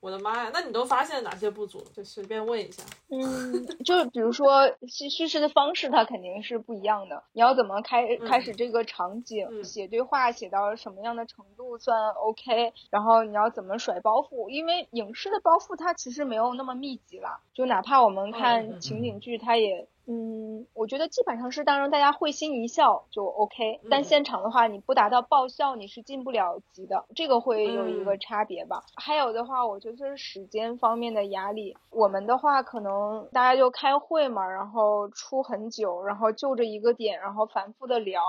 [0.00, 1.78] 我的妈呀，那你都发现哪些不足？
[1.94, 2.82] 就随便问一下。
[3.12, 7.22] 嗯，就是比如说叙叙事的方式，它肯定是不一样的。
[7.32, 12.72] 你要怎么开开始这个场景，写对话写到什么样的程度算 OK？
[12.90, 14.48] 然后你要怎么甩包袱？
[14.48, 19.86] 因为影视的包袱它其实没有那么密集了，就哪怕我们看情景剧，它也。
[20.06, 28.82] 嗯，我觉得基本上是当让大家会心一笑就 OK，但现场的话，你不达到爆笑，你是进不了级的，这个会有一个差别吧。
[28.96, 31.76] 还有的话，我觉得是时间方面的压力。
[31.90, 38.20] 我们的话，可能大家就开会嘛，然后出很久，然后就着一个点，然后反复的聊，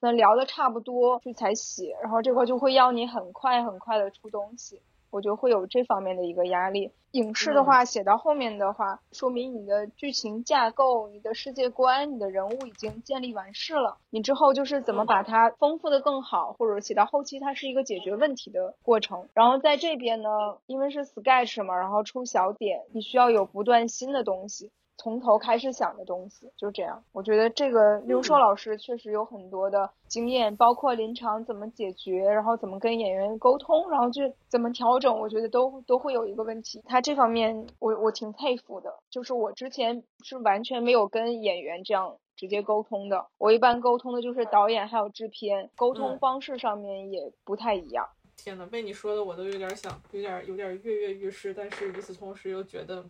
[0.00, 4.80] 可能聊的差不多就才写，然后这块就会要你很快很快的出东西。
[5.16, 6.92] 我觉得会有这方面的一个压力。
[7.12, 13.96] 影视的话，写到后面的话，说明你的剧情架构、你的世界观、你的人物已经建立完事了。
[14.10, 19.26] 你之后就是怎么把它丰富的更好，或者写到后期，它是一个解决问题的过程。
[19.32, 20.28] 然后在这边呢，
[20.66, 24.70] 因为是 sketch 嘛，然后出小点，你需要有不断新的东西。
[24.98, 36.82] 从头开始想的东西就这样，我觉得这个刘硕老师确实有很多的经验，包括临场怎么解决，然后怎么跟演员沟通，然后就怎么调整，我觉得都都会有一个问题。
[36.86, 48.08] 他这方面我我挺佩服的，就是我之前是完全没有跟演员这样直接沟通的，我一般沟通的就是导演还有制片，沟通方式上面也不太一样。
[48.36, 53.04] 天呐，被你说的我都有点想，有点有点跃跃欲试，但是与此同时又觉得。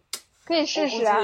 [0.46, 1.18] 可以试试啊！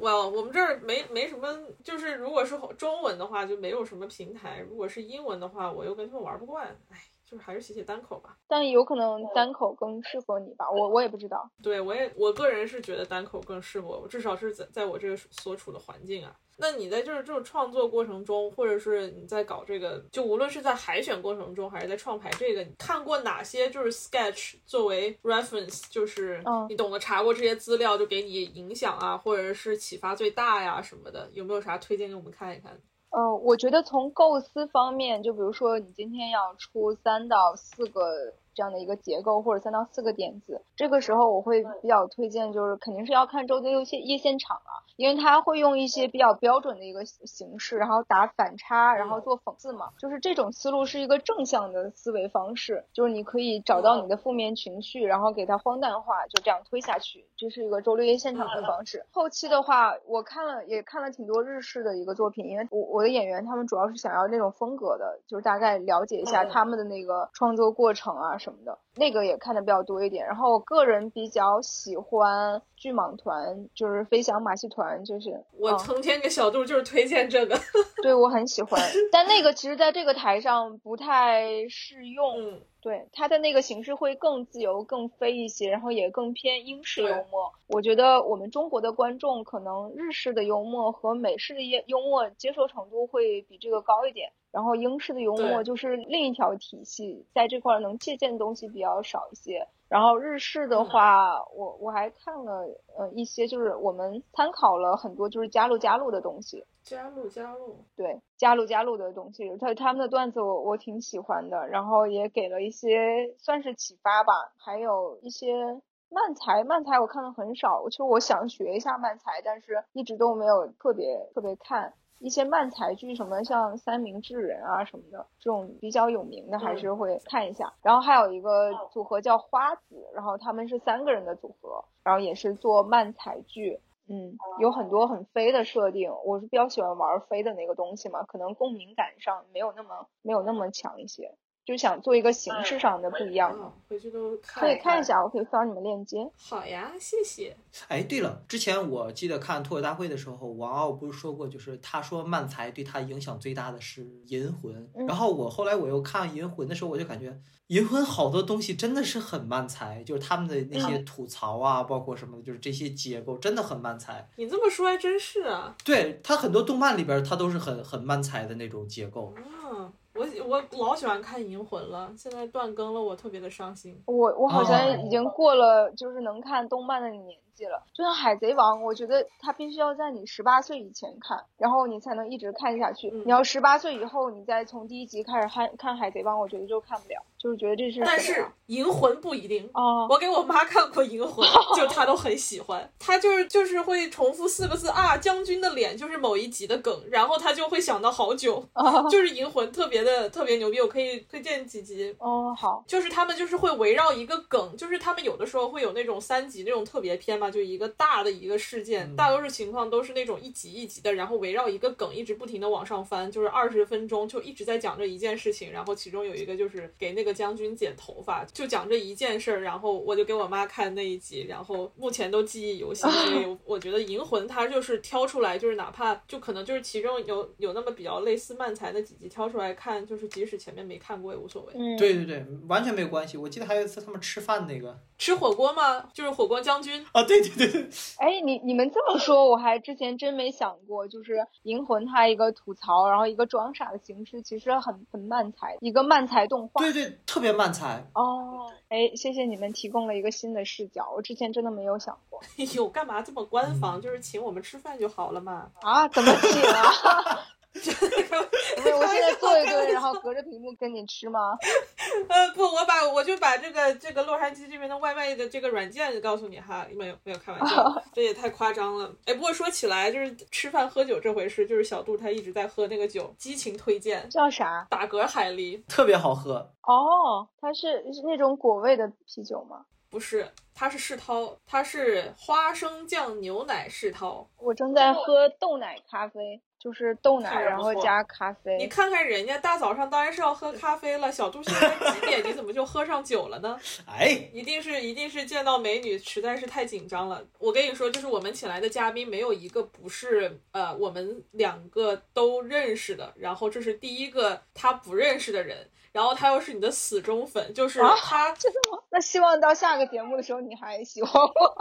[0.00, 1.48] 哇， 我们这儿没没什么，
[1.82, 6.98] 就是如果是中文的话，就没有什么平台；如果是英文的话，我又跟他们玩不惯，唉，
[7.34, 8.36] 就是还是写写单口吧。
[8.46, 11.50] 但有可能单口更适合你吧，我我也不知道。
[11.60, 16.32] 对，我也我个人是觉得单口更适合我，至少是在在我这个所处的环境啊。
[16.56, 32.80] 那你在就是这种创作过程中，或者是你在搞这个，就无论是在海选过程中，还是在创排这个，你看过哪些就是 sketch 作为 reference，就是你懂得查过这些资料，就给你影响啊，或者是启发最大呀什么的，有没有啥推荐给我们看一看？
[33.14, 38.34] 呃，我觉得从构思方面，就比如说你今天要出三到四个。
[38.54, 59.04] 这样的一个结构或者三到四个点子，这个时候我会比较推荐，就是肯定是要看周六夜现夜现场啊，因为他会用一些比较标准的一个形式，然后打反差，然后做讽刺嘛，就是这种思路是一个正向的思维方式，就是你可以找到你的负面情绪，然后给它荒诞化，就这样推下去，这是一个周六夜现场的方式。
[59.10, 68.38] 后期的话，我看了也看了挺多日式的一个作品，因为我我的演员他们主要是想要那种风格的，就是大概了解一下他们的那个创作过程啊。
[68.44, 70.26] 什么的，那个也看的比较多一点。
[70.26, 77.58] 然后我个人比较喜欢巨蟒团，就是飞翔马戏团，就是我成天给小杜就是推荐这个，
[78.02, 78.78] 对我很喜欢。
[79.10, 87.50] 但那个其实在这个台上不太适用，对它的那个形式会更自由、更飞一些，然后也更偏英式幽默。
[87.68, 94.30] 我觉得我们中国的观众可能日式的幽默和美式的幽幽默接受程度会比这个高一点。
[94.54, 99.66] 然后英式的幽默就是另一条体系，在这块能借鉴的东西比较少一些。
[99.88, 102.64] 然后日式的话，我我还看了
[102.96, 106.64] 呃一些，就是我们参考了很多就是加入加入的东西。
[106.84, 115.80] 加入加入，对，加入加入的东西，他他们的段子我我挺喜欢的，然后也给了一些算是启发吧，还有一些。
[116.10, 121.92] 漫才，漫才我看的很少，其实我想学一下漫才，但是一直都没有特别特别看。
[122.24, 127.70] 一些漫才剧，什么像三明治人啊什么的，这种比较有名的还是会看一下。
[127.82, 136.10] 然后还有一个组合叫花子，然后他们是三个人的组合，然后也是做漫才剧，嗯，有很多很飞的设定。
[136.24, 141.34] 我是比较喜欢玩飞的那个东西嘛，可能共鸣感上没有那么没有那么强一些。
[141.64, 146.18] 就想做一个形式上的不一样，回去都可以看一下，我可以发你们链接。
[146.36, 147.56] 好呀，谢谢。
[147.88, 154.88] 哎，对了，之前我记得看脱口大会的时候，王傲不是说过，就是他说漫才对他影响最大的是银魂。
[155.08, 157.34] 然后我后来我又看银魂的时候，我就感觉
[157.68, 164.28] 银魂好多东西真的是很漫才，就是他们的那些吐槽啊，包括什么的，就是这些结构真的很漫才。
[164.36, 165.74] 你这么说还真是啊。
[165.82, 169.34] 对他很多动漫里边，他都是很很漫才的那种结构。
[169.38, 169.90] 嗯。
[170.14, 174.00] 我我老喜欢看《银魂》了，现在断更了，我特别的伤心。
[174.06, 177.82] 我我好像已经过了就是能看动漫的年纪了。
[177.92, 183.10] 就像《海贼王》，我觉得它必须要在你十八岁以前看，然后你才能一直看下去。
[183.24, 187.16] 你要十八岁以后，你再从第一集开始看看《海贼王》，我觉得就看不了。
[187.38, 188.32] 就是觉得这是，但是
[188.66, 190.06] 《银魂》不一定哦。
[190.08, 191.46] 我给我妈看过《银魂》，
[191.76, 192.90] 就她都很喜欢。
[192.98, 198.66] 她就是就是会重复四个字啊，将军的脸就是某一集的梗，然后她就会想到好久。
[199.10, 202.16] 就是《银魂》特别的特别牛逼，我可以推荐几集。
[202.18, 202.82] 哦，好。
[202.86, 217.34] 就是他们就是会围绕一个梗，就是他们有的时候会有那种三集那种特别篇嘛，就一个大的一个事件，大多数情况都是那种一集一集的，然后围绕一个梗一直不停的往上翻，就是二十分钟就一直在讲这一件事情，然后其中有一个就是给那个。
[217.34, 223.10] 将军剪头发，就讲这一件事儿，然后我就给我妈看那一集，然后目前都记忆犹新。
[223.10, 231.72] 所以我觉得《银魂》它就是挑出来，就是哪怕就可能就是其中有有那么比较类似漫才的几集挑出来看，就是即使前面没看过也无所谓。
[231.74, 233.36] 嗯，对对对，完全没有关系。
[233.36, 236.08] 我记得还有一次他们吃饭那个吃火锅吗？
[236.14, 237.88] 就是火锅将军啊，对对对对。
[238.18, 241.32] 哎，你你们这么说，我还之前真没想过，就是
[241.62, 246.80] 《银魂》它一个吐槽，然后一个装傻的形式，其实很很慢才，一个慢才动画。
[246.80, 247.18] 对对。
[247.26, 252.40] 特别慢才哦，哎，谢谢你们提供了一个新的视角，我之前真的没有想过。
[252.58, 254.00] 哎呦，干嘛这么官方？
[254.00, 255.70] 就是请我们吃饭就好了嘛。
[255.80, 256.06] 啊？
[256.08, 257.40] 怎么请啊？
[257.74, 261.58] 不是，我现在坐一顿，然后隔着屏幕跟你吃吗？
[262.28, 269.12] 呃，不，我把我就把这个这个洛杉矶这边的外卖的这个软件告诉你哈，没有没有开玩笑，这也太夸张了。
[269.26, 274.86] 哎，不过说起来，就是吃饭喝酒这回事，就是小杜他一直在喝那个酒，激情推荐，叫啥？
[274.88, 276.70] 打嗝海狸，特别好喝。
[276.82, 279.84] 哦，它是是那种果味的啤酒吗？
[280.10, 284.48] 不是，它是世涛，它是花生酱牛奶世涛。
[284.58, 286.60] 我正在喝豆奶咖啡。
[286.84, 288.76] 就是豆奶，然后加咖啡。
[288.76, 291.32] 你看看人家大早上当然是要喝咖啡了。
[291.32, 292.42] 小杜现在几点？
[292.44, 293.80] 你怎么就喝上酒了呢？
[294.06, 297.42] 哎，一定是一定是见到美女实在是太紧张了。
[297.58, 303.32] 我跟你说，就是我们请来的嘉宾没有一个不是呃我们两个都认识的。
[303.38, 305.88] 然后这是第一个他不认识的人。
[306.14, 308.98] 然后他又是你的死忠粉，就是他真的吗？
[309.10, 311.76] 那希望到下个节目的时候你还喜欢我。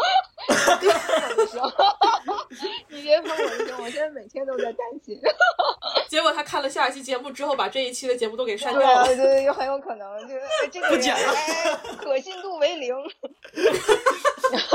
[0.82, 1.72] 别喷我的时候，
[2.88, 5.22] 你别喷我的时候，我现在每天都在担心。
[6.10, 9.06] 结果他看了下一期节目之后，把这一期的节目都给删掉了。
[9.06, 12.92] 对对对，很有可能，就是这个讲了，可信度为零。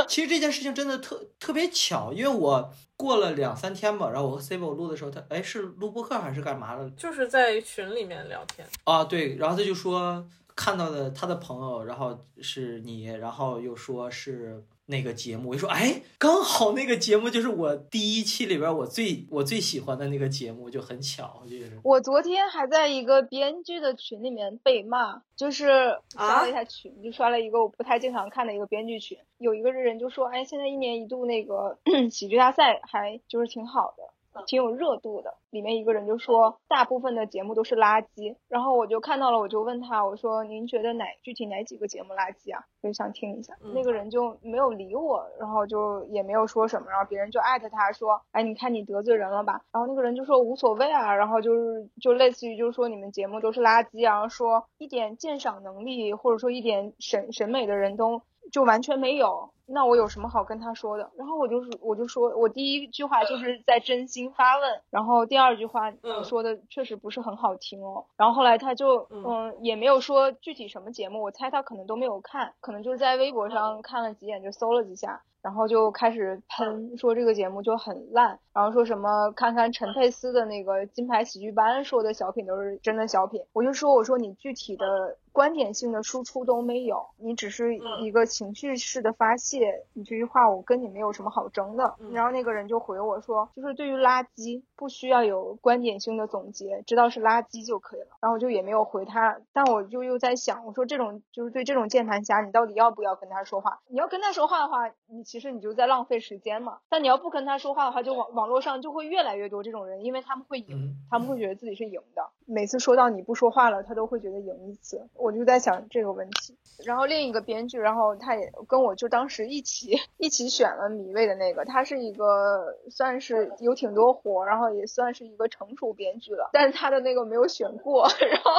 [0.06, 2.72] 其实这件事情真的特特别巧，因为我。
[2.99, 6.90] 过了两三天吧，然后我和 Cibo 录的时候，他哎是录播课还是干嘛的？
[6.90, 14.62] 就是在群里面聊天啊，对，然后他就说看到的他的朋友，然后是你，然后又说是。
[14.91, 21.78] 那个节目，我就说，哎，刚好那个节目就是我第一期里边我最我最喜欢的那个节目，就很巧，就是。
[21.84, 31.78] 我昨天还在一个编剧的群里面被骂，就是刷了一下群，就刷了一个我不太经常看的一个编剧群，有一个人就说，哎，现在一年一度那个
[32.11, 34.03] 喜剧大赛还就是挺好的。
[34.47, 42.64] 挺有热度的，里面一个人就说大部分的节目都是垃圾，然后我就看到了，我就问他，我说您觉得哪具体哪几个节目垃圾啊？
[42.82, 43.55] 就想听一下。
[43.74, 49.61] 那个人就没有理我，然后就也没有说什么，然后别人就艾特他说，哎，你看你得罪人了吧？
[49.72, 59.51] 然后那个人就说无所谓啊，然后就是就类似于就是说你们节目都是垃圾，然后说一点鉴赏能力或者说一点审审美的人都就完全没有。
[59.70, 61.11] 那我有什么好跟他说的？
[61.14, 65.92] 然后我就是我就说，我第一句话就是在真心发问，然后第二句话
[66.24, 68.07] 说的确实不是很好听哦。
[68.16, 91.95] 然后后来他就嗯也没有说具体什么节目，我猜他可能都没有看，可能就是在微博上看了几眼就搜了几下，然后就开始喷说这个节目就很烂，然后说什么看看陈佩斯的那个金牌喜剧班说的小品都是真的小品，我就说我说你具体的观点性的输出都没有，你只是一个情绪式的发泄，你这句话我跟你没有什么好争的。
[92.11, 98.09] 然后那个人就回我说，就是对于垃圾不需要有观点性的总结，知道是垃圾就可以了。
[98.20, 103.78] 然后我就也没有回他，但我就又在想，我说这种就是对这种键盘侠，你到底要不要跟他说话？
[103.86, 106.78] 你要跟他说话的话，你其实你就在浪费时间嘛。
[106.89, 112.28] 但你要不跟他说话的话，就网网络上就会越来越多这种人，因为他们会赢，他们会觉得自己是赢的。
[112.45, 115.07] 每次说到你不说话了，他都会觉得赢一次。
[115.14, 116.57] 我我就在想这个问题。
[116.87, 128.53] 然后另一个编剧，然后他也跟我就当时一起一起选了米未的那个，他是一个算是有挺多活，然后也算是一个成熟编剧了，但是他的那个没有选过， 然后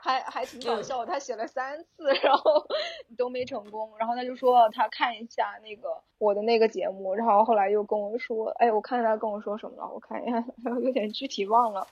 [0.00, 2.64] 还还挺搞笑，他写了三次，然后
[3.18, 3.90] 都没成功。
[3.98, 10.44] 然后他就说他看一下那个我的那个节目，然后后来又跟我说，哎，我看他跟我说什么了，我看一下，
[10.80, 11.88] 有点具体忘了。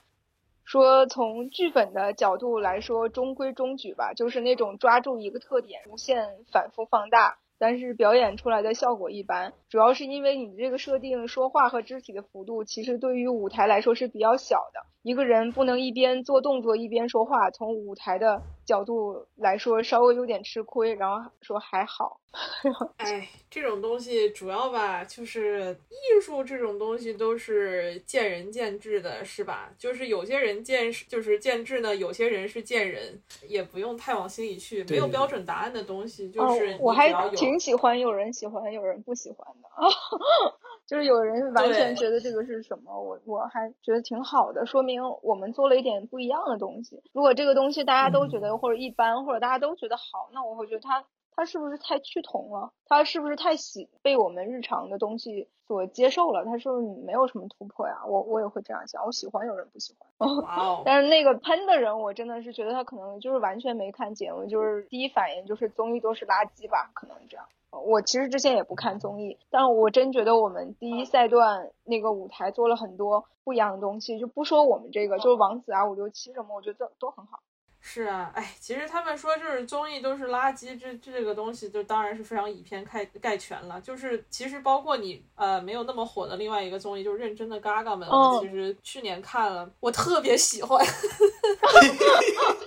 [0.65, 9.53] 说从剧本的角度来说，中规中矩吧，就是那种抓住一个特点，无限反复放大，但是表演出来的效果一般。
[9.69, 14.79] 主要是因为你这个设定，说话和肢体的幅度，其实对于舞台来说是比较小的。
[15.01, 20.93] 一个人不能一边做动作一边说话，从舞台的角度来说稍微有点吃亏。
[20.95, 22.19] 然后说还好，
[22.97, 29.71] 哎，这种东西主要吧，就是艺术这种东西都是见仁见智的，是吧？
[29.77, 36.29] 就是有些人见就是见智呢，有些人是见人，也不用太往心里去，没有标准答案的东西。
[36.29, 39.69] 就是我还挺喜欢有人喜欢，有人不喜欢的。
[40.85, 47.01] 就是有人完全觉得这个是什么，我我还觉得挺好的，说明我们做了一点不一样的东西。
[47.13, 51.05] 如果这个东西大家都觉得或者一般，或者大家都觉得好，那我会觉得它
[51.35, 52.71] 它是不是太趋同了？
[52.87, 56.43] 它是不是太喜被我们日常的东西所接受了？
[56.45, 58.03] 它是不是没有什么突破呀？
[58.05, 59.03] 我我也会这样想。
[59.05, 67.45] 我喜欢有人不喜欢，哦 但是那个喷的人，我真的是觉得他可能就是完全没看节目，就是第一反应就是综艺都是垃圾吧，可能这样。
[67.85, 77.39] 我其实之前也不看综艺，但我真觉得我们第一赛段那个舞台做了很多不一样的东西，就不说我们这个，就是王子啊、五六七什么，我觉得都很好。
[77.85, 83.81] 是啊，哎，其实他们说就是综艺都是垃圾，这这个东西就当然是非常以偏概概全了。
[83.81, 88.07] 就是其实包括你呃没有那么火的另外一个综艺，就是认真的嘎嘎们，
[88.39, 90.79] 其实去年看了，我特别喜欢。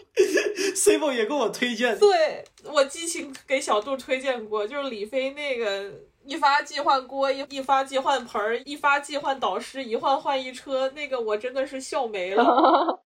[0.77, 5.91] C 波也给我推荐，对我激情给小杜推荐过，就是李飞那个
[6.23, 12.45] 一发即换锅，一一发即换盆儿，一发即换导师，一换换一车，那个我真的是笑没了。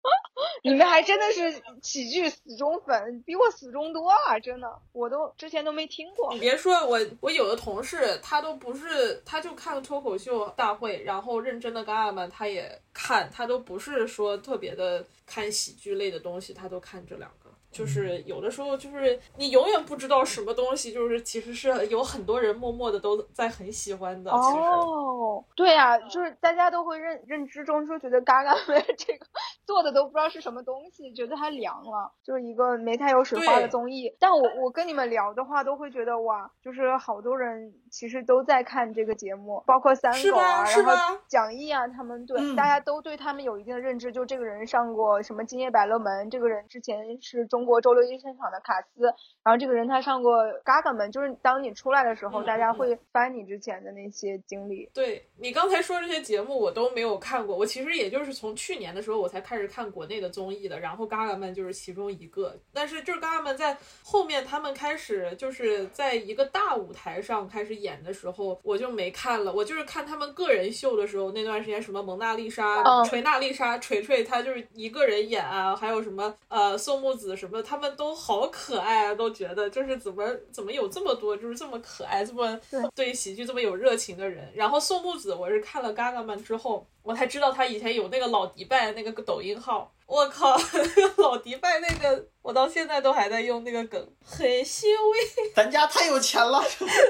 [0.63, 4.39] 你们还真的是喜剧死忠粉，比我死忠多啊！
[4.39, 6.33] 真的，我都之前都没听过。
[6.33, 17.46] 你别说我，我有的同事他都不是，他就看脱口秀大会，然后认真的嘎嘎们他也看，他都不是说特别的看喜剧类的东西，他都看这两个。
[17.77, 24.31] 就是有的时候，就是你永远不知道什么东西，就是其实是有很多人默默的都在很喜欢的。
[24.31, 29.25] 哦，对呀，就是大家都会认认知中说觉得嘎嘎 的这个
[29.67, 34.15] 做的都不知道是什么东西，觉得它凉了，就是一个没太有水花的综艺。
[34.19, 47.67] 但我我跟你们聊的话，都会觉得哇，就是好多人其实都在看这个节目，包括三狗啊，然后蒋毅啊，他们对大家都对他们有一定的认知，就这个人上过什么《今夜百乐门》，这个人之前是中。
[47.67, 49.13] 国周六夜现场的卡斯，
[49.47, 54.89] 然后这个人他上过嘎嘎们，就是当你出来的时候，大家会翻你之前的那些经历。
[54.93, 62.59] 对你刚才说这些节目我都没有看过，我其实也就是从去年的时候我才开始看国内的综艺的，然后嘎嘎们就是其中一个。
[62.73, 69.53] 但是就是嘎嘎们在后面他们开始就是在一个大舞台上开始演的时候，我就没看了。
[69.53, 77.63] 我就是看他们个人秀的时候，那段时间什么蒙娜丽莎、锤娜丽莎、锤锤，他就是一个人演啊，还有什么呃宋木子什么。
[77.63, 82.59] 他们都好可爱啊，都觉得就是怎么怎么有这么多就是这么可爱、这么
[82.95, 84.51] 对喜剧这么有热情的人。
[84.55, 89.93] 然后宋木子，我是看了《嘎嘎们》之后，我才知道他以前有那个老迪拜那个抖音号。
[90.07, 90.57] 我靠，
[91.17, 95.51] 老迪拜那个，我到现在都还在用那个梗，很欣慰。
[95.53, 96.63] 咱家太有钱了。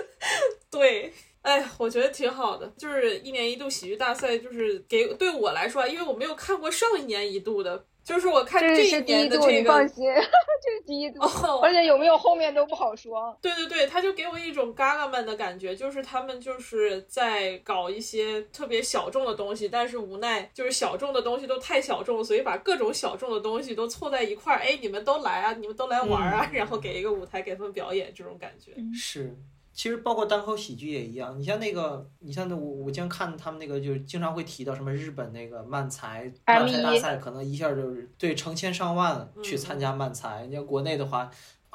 [0.71, 1.13] 对，
[1.47, 7.85] 哎，我觉得挺好的，就是一年一度喜剧大赛，就是给对我来说，因为我没有看过上一年一度的。
[8.03, 10.05] 就是我看这一年的这个，你放心，
[10.63, 11.19] 这是第一度，
[11.61, 13.37] 而且有没有后面都不好说。
[13.41, 29.35] 对 对对，他就给我一种嘎嘎们的感觉，就是他们就是在搞一些特别小众的东西，但是无奈就是小众的东西都太小众，所以把各种小众的东西都凑在一块儿，哎，你们都来啊，你们都来玩啊，然后给一个舞台给他们表演，这种感觉是。
[29.77, 40.47] 其实包括单口喜剧也一样，你像那个，你像那我我经常看他们那个，就是经常会提到什么日本那个漫才漫才大赛，可能一下就是对成千上万去参加漫才。
[40.47, 41.29] 你像国内的话。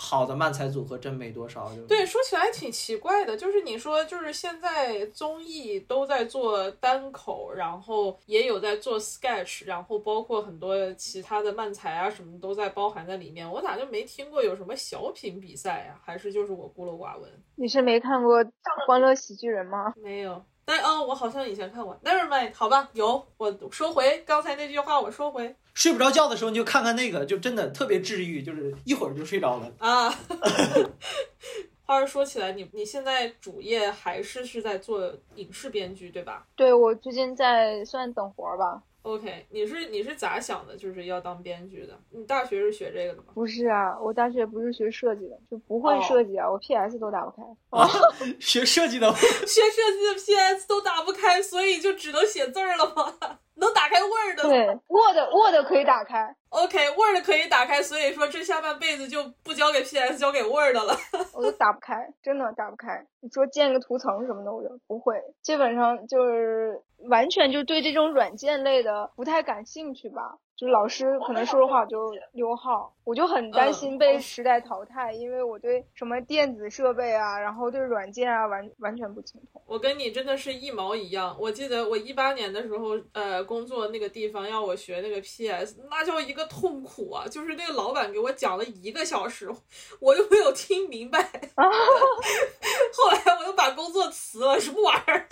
[0.05, 1.71] 好的漫才组合真没多少。
[1.87, 13.49] 对，说起来挺奇怪的，就是你说，就是现在综艺都在做单口，然后也有在做 sketch，然后包括很多其他的漫才啊什么都在包含在里面。
[13.49, 16.01] 我咋就没听过有什么小品比赛呀？
[16.05, 17.31] 还是就是我孤陋寡闻？
[17.55, 18.45] 你是没看过
[18.89, 19.95] 《欢乐喜剧人》吗？
[19.97, 20.45] 没有。
[20.65, 21.99] 但哦，我好像以前看过。
[22.05, 23.27] Never mind，好吧，有。
[23.37, 25.55] 我收回刚才那句话，我收回。
[25.75, 30.09] 睡不着觉的时候你就看看那个，就真的特别治愈，就是一会儿就睡着了啊。
[31.85, 36.47] 话又说起来，你你现在主业还是是在做影视编剧，对吧？
[36.55, 38.83] 对，我最近在算等活儿吧。
[39.03, 40.77] OK，你是你是咋想的？
[40.77, 41.99] 就是要当编剧的？
[42.11, 43.33] 你大学是学这个的吗？
[43.35, 47.43] 不是啊，我大学不是学设计的，就不会设计啊，我 PS 都打不开。
[47.71, 47.89] 啊，
[48.39, 53.39] 学设计的，学设计的 PS 都打不开，所以就只能写字儿了吗？
[53.63, 56.35] 能打开 Word 对，Word Word 可以打开。
[56.51, 60.97] OK，Word 可以打开，所以说这下半辈子就不交给 PS，交给 Word 了。
[61.33, 63.07] 我都打不开，真的打不开。
[63.21, 70.39] 你说建个图层什么的，我就不会，基本上就是完全就对这种软件类的不太感兴趣吧。
[70.57, 79.61] 就老师可能说的话就溜号，我就很担心被时代淘汰，因为我对什么电子设备啊，然后对软件啊完完全不精通。
[79.67, 81.35] 我跟你真的是一毛一样。
[81.41, 87.27] 我记得我一八年的时候，呃，工作那个地方要我学那个 PS，那叫一个痛苦啊！
[87.29, 89.51] 就是那个老板给我讲了一个小时，
[89.99, 91.19] 我又没有听明白。
[91.57, 95.27] 后来我又把工作辞了，什么玩意儿？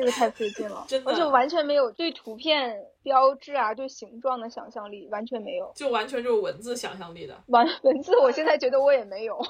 [0.00, 2.86] 这个太费劲了，真的，就完全没有对图片。
[3.02, 7.34] 标志啊，对形状的想象力完全没有，就完全就是文字想象力的。
[7.46, 9.40] 完文字，我现在觉得我也没有。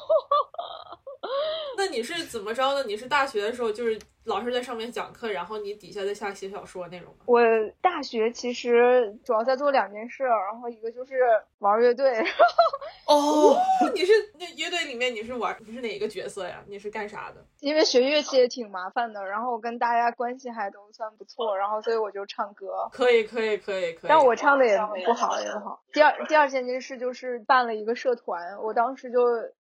[1.77, 2.85] 那你是怎么着呢？
[2.85, 7.25] 你是大学的时候就是老师在上面讲课，然后你底下在下写小说那种吗？
[7.27, 7.41] 我
[7.81, 11.15] 大学其实主要在做两件事，然后一个就是
[11.59, 12.23] 玩乐队。
[13.07, 13.57] 哦，
[13.93, 16.63] 你是那乐队里面你是玩你是哪一个角色呀？
[16.69, 17.45] 你是干啥的？
[17.59, 22.89] 因为学乐器也挺麻烦的，然后我跟大家关系还都算不错，然后所以我就唱歌。
[22.93, 24.09] 可以可以可以可以。
[24.09, 25.83] 但我唱的也不好也不好。
[25.93, 29.19] 第二第二件件事就是办了一个社团，我当时就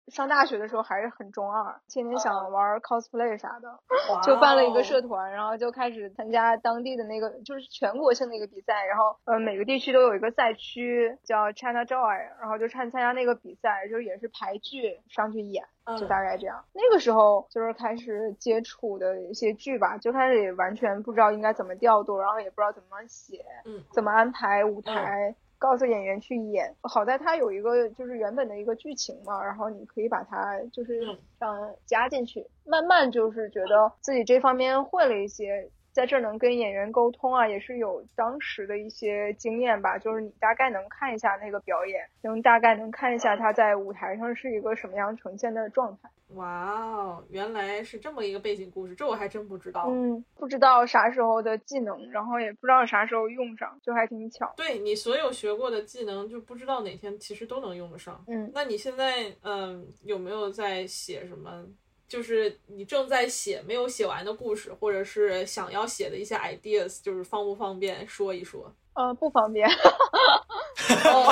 [0.10, 3.80] 上大学的时候还是很中二，天天想玩 cosplay 啥的，
[4.24, 15.64] 就办了一个社团，然后就开始参加当地的那个就是全国性的一个比赛，然后呃每个地区都有一个赛区叫 China Joy，然后就参参加那个比赛，就也是排剧上去演。
[15.97, 26.74] 就大概这样，那个时候就是开始接触的一些剧吧，就开始也完全不知道应该怎么调度，然后也不知道怎么写，嗯，怎么安排舞台，告诉演员去演。
[26.82, 31.05] 好在它有一个就是原本的一个剧情嘛，然后你可以把它就是
[31.39, 35.70] 嗯加进去，慢慢就是觉得自己这方面会了一些。
[35.91, 39.97] 在这儿能跟演员沟通啊，也是有当时的一些经验吧。
[39.97, 46.09] 就是你大概能看一下那个表演，能大概能看一下他在舞台上是一个什么样呈现的状态。
[46.35, 49.87] 哇哦，原来是这么一个背景故事，这我还真不知道。
[49.89, 54.53] 嗯，不知道啥时候的技能，然后也不知道啥时候用上，就还挺巧。
[54.55, 58.23] 对你所有学过的技能，就不知道哪天其实都能用得上。
[58.27, 61.65] 嗯，那你现在嗯有没有在写什么？
[62.10, 68.74] 就是你正在写没有写完的故事，或者是想要写的一些 ideas，就是方不方便说一说？
[68.93, 69.70] 呃，不方便。
[69.70, 71.32] 哦，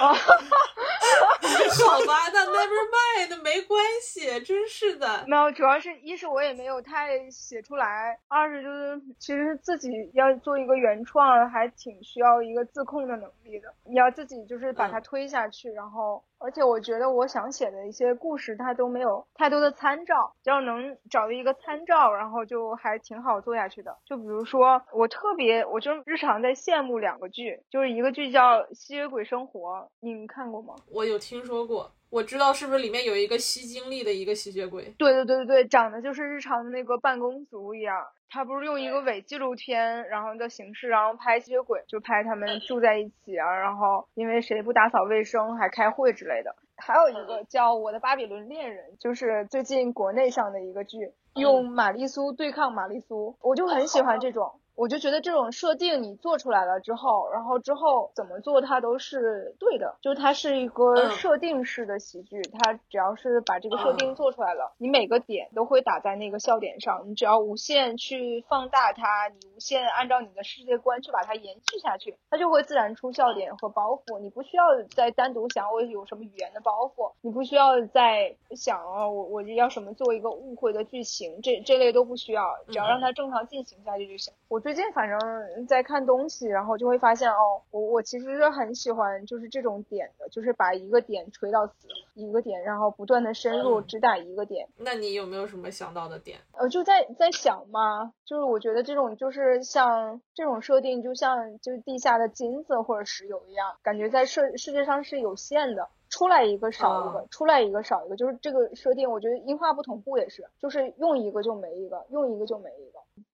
[0.00, 5.24] 好吧，那 never mind，没关系，真是的。
[5.26, 13.74] 没有，主要是一是我也没有太写出来，二是就是其实自己要做一个原创，还挺需要一个自控的能力的。
[13.84, 16.22] 你要自己就是把它推下去，然后。
[16.40, 23.94] 而且我觉得我想写的一些故事，它都没有太多的参照，只要能找到一个参照，然后就还挺好做下去的。
[24.06, 30.74] 就比如说，我特别，我就日常在羡慕两个剧，就是一个剧叫《吸血鬼生活》，你看过吗？
[30.90, 34.84] 我有听说过，我知道是不是里面有一个吸精力的一个吸血鬼？
[34.96, 37.94] 对对对对对，长得就是日常的那个办公族一样。
[38.30, 46.54] 他不是用一个伪纪录片，然后的形式，然后拍吸血鬼，就拍他们住在一起啊，然后因为谁不打扫卫生还开会之类的。
[46.76, 54.59] 还有一个叫《我的巴比伦恋人》，就是最近国内上的一个剧，用玛丽苏对抗玛丽苏，我就很喜欢这种。
[54.80, 61.10] 我就觉得这种设定你做出来了之后，然后之后怎么做它都是对的，就是它是一个嗯。
[61.10, 74.64] 设定式的喜剧，它只要是把这个设定做出来了，你每个点都会打在那个笑点上，你只要无限去放大它，你无限按照你的世界观去把它延续下去，它就会自然出笑点和包袱，你不需要
[74.96, 84.32] 再单独想我有什么语言的包袱，你不需要再想啊我我要什么做一个误会的剧情，这这类都不需要，只要让它正常进行下去就行。
[84.48, 94.68] 我最近反正在看东西，然后就会发现哦，我我其实是很喜欢就是这种点的，就是把一个点锤到死，一个点，然后不断的深入，嗯只打一个点。
[94.78, 96.38] 那你有没有什么想到的点？
[96.52, 112.89] 呃，就在在想嘛，就是我觉得这种就是像这种设定，就像就是地下的金子或者石油一样，感觉在世世界上是有限的，出来一个少一个，哦出来一个少一个，就是这个设定，我觉得音画不同步也是，就是用一个就没一个，用一个就没一个，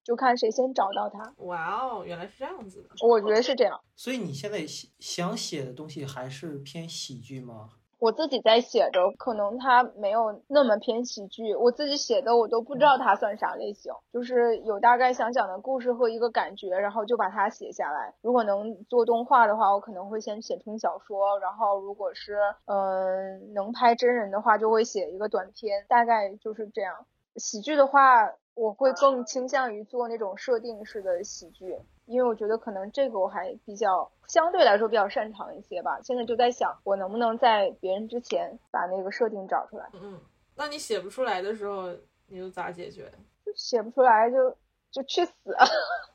[0.07, 1.35] 就看谁先找到它。
[1.39, 2.91] 哇哦，原来是这样子的。
[3.05, 3.81] 我觉得是这样。
[3.97, 7.71] 所以你现在想想写的东西还是偏喜剧吗？
[7.99, 11.55] 我自己在写着，可能它没有那么偏喜剧。
[11.55, 18.15] 我自己写的，我都不知道它算啥类型，就是有大概想讲的故事和一个感觉，然后就把它写下来。
[18.21, 27.07] 如果能做动画的话，我可能会先写成小说，然后如果是嗯、呃能拍真人的话，就会写一个短片，大概就是这样。
[27.37, 36.01] 喜剧的话，我会更倾向于做那种设定式的喜剧，因为我觉得可能这个我还比较相对来说比较擅长一些吧。
[36.03, 40.19] 现在就在想，我能不能在别人之前把那个设定找出来，嗯，
[40.55, 41.95] 那你写不出来的时候，
[42.29, 43.13] 你就咋解决？
[43.45, 44.57] 就写不出来就
[44.91, 45.33] 就去死。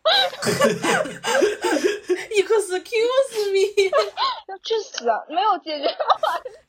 [2.82, 3.91] Excuse me，
[4.47, 5.86] 要去死，没有解决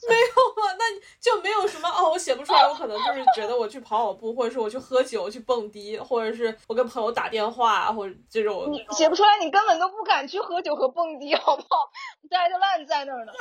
[0.08, 0.74] 没有啊？
[0.78, 2.10] 那你就没有什么哦？
[2.10, 8.70] 我写不出来，我可能就是觉得我去跑跑步，或者是我去喝酒、去蹦迪，或者是我跟朋友打电话，或者这种。
[8.70, 11.90] 你写不出来，你根本都不敢去喝酒和蹦迪，好不好？
[12.30, 13.32] dadline 在那儿呢。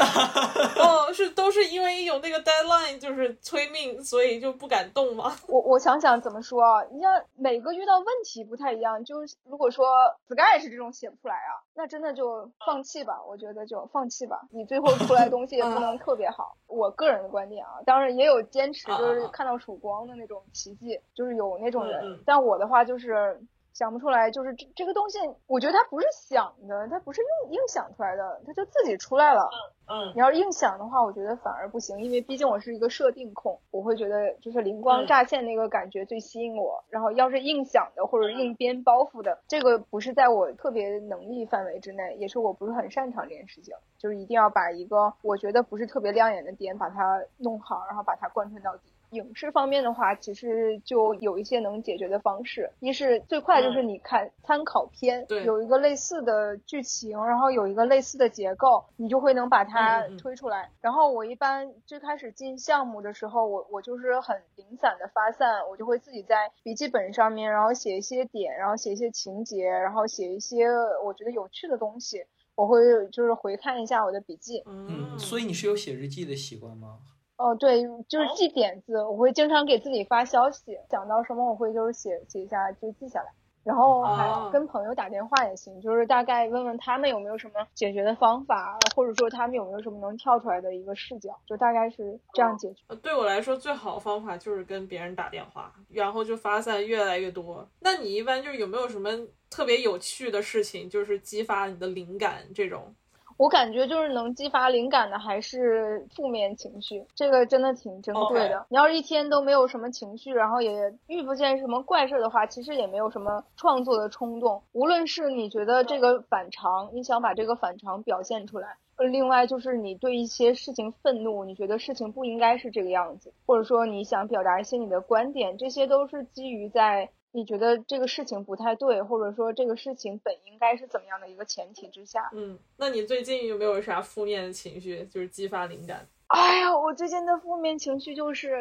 [0.77, 5.35] 哦，是都是因为有那个 deadline，就是催命，所以就不敢动嘛？
[5.47, 6.83] 我我想想怎么说啊？
[6.91, 9.80] 你像每个遇到问题不太一样，就是如果说
[10.27, 13.21] Sky 是这种写不出来啊，那真的就放弃吧。
[13.27, 16.57] 我觉得就放弃吧，你最后出来的东西也不能特别好。
[16.67, 22.21] 我个人的观点啊，当然也有坚持，就是看到曙光的那种奇迹，就是有那种人。
[22.25, 23.41] 但我的话就是。
[23.73, 29.49] 想不出来，就是这这个东西，我觉得它不是想的，它不是硬硬想出来的，它就自己出来了。
[29.87, 36.81] 嗯你要是硬想的话，我觉得反而不行，因为毕竟我是一个设定控，我会觉得就是灵光嗯乍现那个感觉最吸引我。
[36.89, 43.75] 然后要是硬想的或者硬编包袱的，这个不是在我特别能力范围之内，也是我不是很擅长这件事情。
[43.97, 48.90] 就是一定要把一个我觉得不是特别亮眼的点把它弄好，然后把它贯穿到底。
[49.11, 52.69] 影视方面的话，其实就有一些能解决的方式。
[52.79, 60.69] 一是最快就是你看参考片，对有一个类似的剧情，然后有一个类似的结构，你就会能把它推出来。
[60.81, 70.67] 然后我一般最开始进项目的时候，我我就是很零散的发散，我就会自己在笔记本上面，然后写一些点，然后写一些情节，然后写一些
[71.03, 72.23] 我觉得有趣的东西。
[72.53, 72.79] 我会
[73.11, 76.99] 就是回看一下我的笔记，嗯，所以你是有写日记的习惯吗？
[77.41, 83.25] 哦，对，就是记点子，我会经常给自己发消息，想到什么我会就是写写一下就记下来，
[83.63, 92.83] 然后还哦跟朋友打电话也行，就是大概问问他们有没有什么解决的方法，或者说他们有没有什么能跳出来的一个视角，就大概是这样解决。
[92.89, 97.67] 呃对我来说，最好的方法就是跟别人打电话，然后就发散越来越多。
[97.79, 99.09] 那你一般就是有没有什么
[99.49, 102.93] 特别有趣的事情，就是激发你的灵感这种？
[103.41, 108.67] 我感觉就是能激发灵感的还是负面情绪，这个真的挺珍贵的。
[108.69, 114.61] 你要是一天都没有什么情绪，然后也遇不见什么怪事儿的话，其实也没有什么创作的冲动。
[114.73, 118.77] 无论是你觉得这个反常，你想把这个反常表现出来。
[118.97, 132.29] 呃另外就是你对一些事情愤怒，你觉得事情不应该是这个样子，或者说你想表达一些你的观点，这些都是基于在你觉得这个事情不太对，或者说这个事情本应该是怎么样的一个前提之下。
[132.33, 136.07] 嗯，那你最近有没有啥负面的情绪，就是激发灵感？
[136.27, 138.57] 哎呀，我最近的负面情绪就是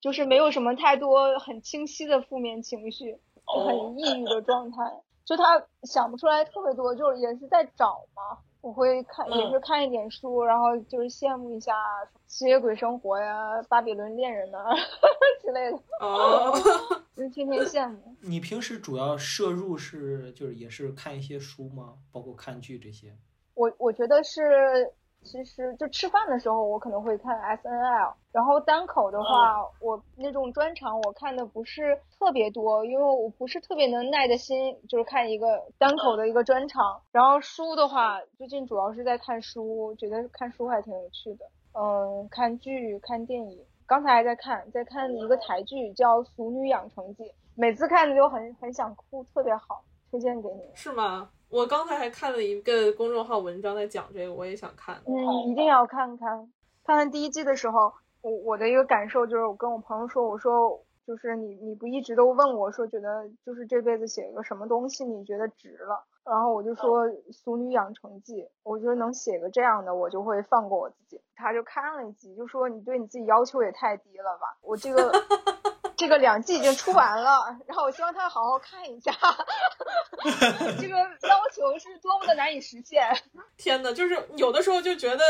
[0.00, 3.18] 就是没有什么太多很清晰的负面情绪，
[3.54, 4.76] 就很抑郁的状态。
[5.24, 8.38] 就他想不出来特别多，就是也是在找嘛。
[8.60, 11.72] 我会看，也是看一点书，然后就是羡慕一下
[12.36, 14.58] 吸血鬼生活呀、巴比伦恋人呐
[15.40, 16.52] 之类的，哦，
[17.16, 18.14] 就天天羡慕。
[18.20, 21.94] 你平时主要摄入是就是也是看一些书吗？
[22.12, 23.16] 包括看剧这些？
[23.54, 37.00] 我我觉得是其实就吃饭的时候，我可能会看 S N L，然后单口的话，我那种专场我看的不是特别多，因为我不是特别能耐的心，就是看一个单口的一个专场。
[37.12, 41.46] 然后书的话，最近主要是在看书，觉得看书还挺有趣的。
[41.78, 47.24] 嗯，看剧、看电影，刚才还在看，在看一个台剧叫《俗女养成记》，
[47.54, 50.62] 每次看的就很很想哭，特别好，推荐给你。
[50.74, 51.30] 是吗？
[51.50, 54.96] 我刚才还看了一个公众号文章在讲这个，我也想看。
[55.06, 55.12] 嗯，
[55.50, 56.50] 一定要看看。
[56.84, 66.04] 看完第一季的时候，我我的一个感受就是，我跟我朋友说，我说就是你你不一直都问我说，觉得就是这辈子写个什么东西你觉得值了？
[66.26, 71.20] 然后我就说《俗女养成记》，我觉得能写个这样的，我就会放过我自己。
[71.34, 74.58] 他就看了一集，就说你对你自己要求也太低了吧？
[74.62, 75.12] 我这个。
[75.96, 79.10] 这个两季已经出完了，然后我希望他好好看一下，
[80.78, 83.02] 这个要求是多么的难以实现。
[83.56, 85.24] 天呐，就是有的时候就觉得。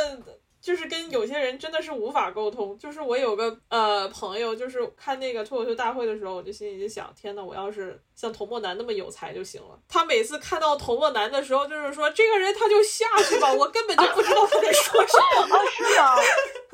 [0.66, 2.76] 就是跟有些人真的是无法沟通。
[2.76, 9.78] 就是我有个呃朋友，就是看那个脱口秀大会的时候，我就心里就想：天呐，我要是像童漠男那么有才就行了。
[9.88, 15.16] 他每次看到童漠男的时候，就是说这个人他就下去吧，我根本就不知道他在说什
[15.48, 15.56] 么。
[15.56, 16.16] 啊， 是啊，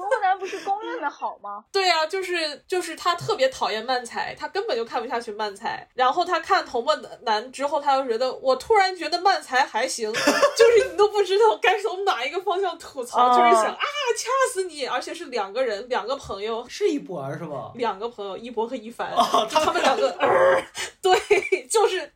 [0.02, 1.64] 童漠男不是公认的好吗？
[1.72, 5.88] 对啊，就是就是他特别讨厌漫才，他根本就看不下去漫才。
[5.94, 13.72] 然后他看童漠男之后，他又觉得我突然觉得漫才还行， 就是你都不知道该从哪一个方向吐槽，就是想。
[13.72, 13.78] 啊！
[14.14, 14.84] 掐死你！
[14.84, 17.72] 而且是两个人，两个朋友，是一博是吧？
[17.76, 19.10] 两个朋友，一博和一凡，
[19.50, 20.10] 他们两个，
[21.00, 22.12] 对，就是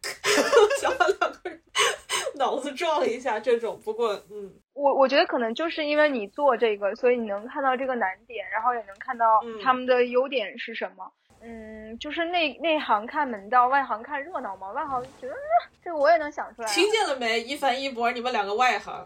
[0.78, 1.62] 想把两个人
[2.34, 3.80] 脑子撞一下这种。
[3.82, 11.10] 不过，嗯，我我觉得可能就是因为你做这个，所以你能看到这个难点，然后也能看到他们的优点是什么。
[11.42, 14.72] 嗯，就是内内行看门道，外行看热闹嘛。
[14.72, 15.34] 外行觉得
[15.82, 16.68] 这个我也能想出来。
[16.68, 17.40] 听见了没？
[17.40, 19.04] 一凡一博，你们两个外行。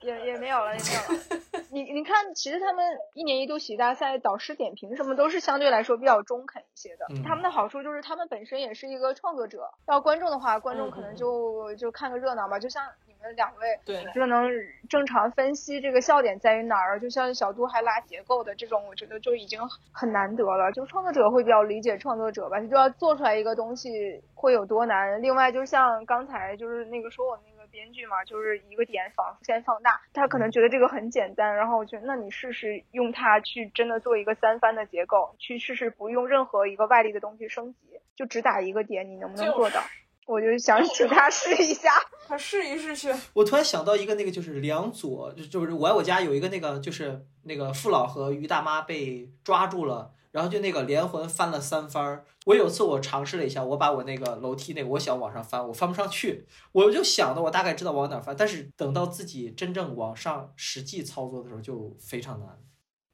[0.00, 1.64] 也也没有了，也没有了。
[1.70, 2.84] 你你看，其实他们
[3.14, 7.06] 一年一度喜剧大赛导师点评什么都是相对来说比较中肯一些的。
[7.24, 9.68] 他们的好处就是他们本身也是一个创作者。
[9.86, 12.58] 要观众的话，观众可能就就看个热闹吧。
[12.58, 14.48] 就像你们两位，对，就能
[14.88, 16.98] 正常分析这个笑点在于哪儿。
[16.98, 19.60] 就像小杜还拉结构的这种，我觉得就已经
[19.92, 20.72] 很难得了。
[20.72, 25.20] 就创作者会比较理解创作者吧，就要做出来一个东西会有多难。
[25.20, 27.57] 另外，就像刚才就是那个说我那个。
[27.78, 39.80] 编剧嘛，就是一个点放先放大，他可能觉得这个很简单，然后我觉得那你试试用它去真的做一个三番的结构，去试试不用任何一个外力的东西升级，就只打一个点，你能不能做到？
[40.26, 41.92] 我就想请他 试一下，
[42.26, 43.14] 他试一试去。
[43.32, 50.10] 我突然想到一个那个就是梁左，就是我爱我家有一个那个就是那个父老和于大妈被抓住了。
[50.30, 62.48] 然后就那个连环翻了三番儿，我有次我尝试了一下，我把我那个楼梯那个我想往上翻，我翻不上去，我就想的我大概知道往哪翻，但是等到自己真正往上实际操作的时候就非常难。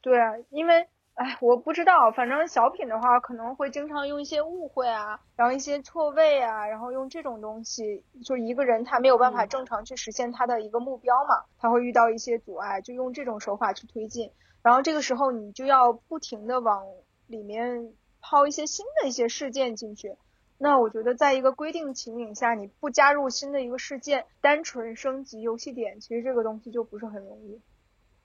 [0.01, 14.29] 对啊，因为哎，我不知道，反正小品的话可能会经常用一些误会啊，然后一些错位啊，然后用这种东西，就一个人他没有办法正常去实现他的一个目标嘛，他会遇到一些阻碍，就用这种手法去推进，
[14.65, 16.85] 然后这个时候你就要不停的往。
[17.27, 20.15] 里面抛一些新的一些事件进去，
[20.59, 27.63] 那我觉得在一个规定情景下，你不加入新的一个事件，单纯升级游戏点，其实这个东西就不是很容易。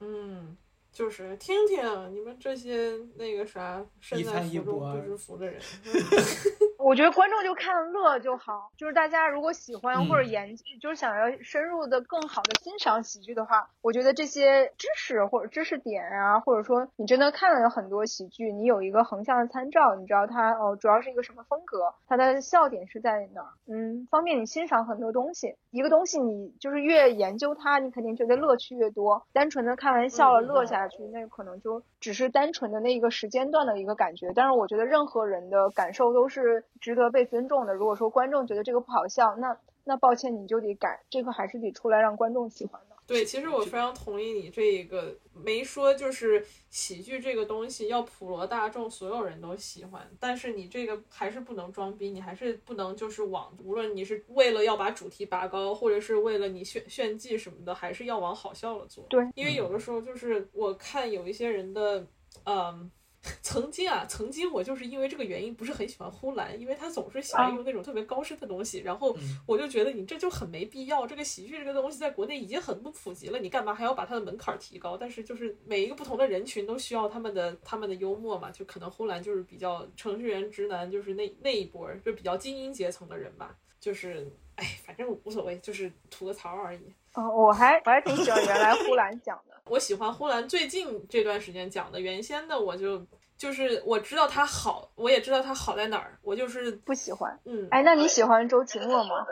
[0.01, 0.57] 嗯。
[0.91, 1.79] 就是听听
[2.13, 5.61] 你们这些那个啥身在福中不知福的人
[6.89, 8.71] 我觉得观众就看乐就好。
[8.75, 25.57] 就是大家如果喜欢或者研究，就是想要深入的更好的欣赏喜剧的话，我觉得这些知识或者知识点啊，或者说你真的看了很多喜剧，你有一个横向的参照，你知道它哦主要是一个什么风格，它的笑点是在哪儿，嗯，方便你欣赏很多东西。
[25.69, 29.27] 一个东西你就是越研究它，你肯定觉得乐趣越多。
[29.31, 30.79] 单纯的看完笑了乐下。
[30.79, 37.73] 下去，那可能就只是单纯的那一个时间段的一个感觉，但是我觉得任何人的感受都是值得被尊重的。
[37.73, 42.95] 如果说观众觉得这个不好笑，那那抱歉，你就得改，这个还是得出来让观众喜欢的。
[43.07, 59.03] 对，其实我非常同意你这一个，没说就是喜剧这个东西要普罗大众所有人都喜欢，但是你这个还是不能装逼，你还是不能就是往，无论你是为了要把主题拔高，或者是为了你炫炫技什么的，还是要往好笑了做。
[59.09, 62.05] 对，因为有的时候就是我看有一些人的，
[62.43, 62.91] 嗯。
[63.43, 69.15] 曾经啊，曾经我就是因为这个原因不是很喜欢呼兰，因为他总是喜欢用那种特别高深的东西，然后
[69.45, 71.05] 我就觉得你这就很没必要。
[71.05, 74.95] 这个喜剧这个东西在国内已经很不普及了，你干嘛还要把它的门槛提高？
[74.97, 84.32] 但是就是每一个不同的人群都需要他们的他们的幽默嘛，就可能呼兰就是比较程序员直男，就是那那一波就比较精英阶层的人吧，就是。
[84.59, 86.93] 哎，反正无所谓，就是吐个槽而已。
[87.13, 89.49] 嗯，我还我还挺喜欢原来呼兰讲的。
[89.70, 93.05] 我喜欢呼兰最近这段时间讲的，原先的我就
[93.38, 97.39] 就是我知道他好，我也知道他好在哪儿，我就是不喜欢。
[97.45, 99.26] 嗯，哎，那你喜欢周奇墨吗？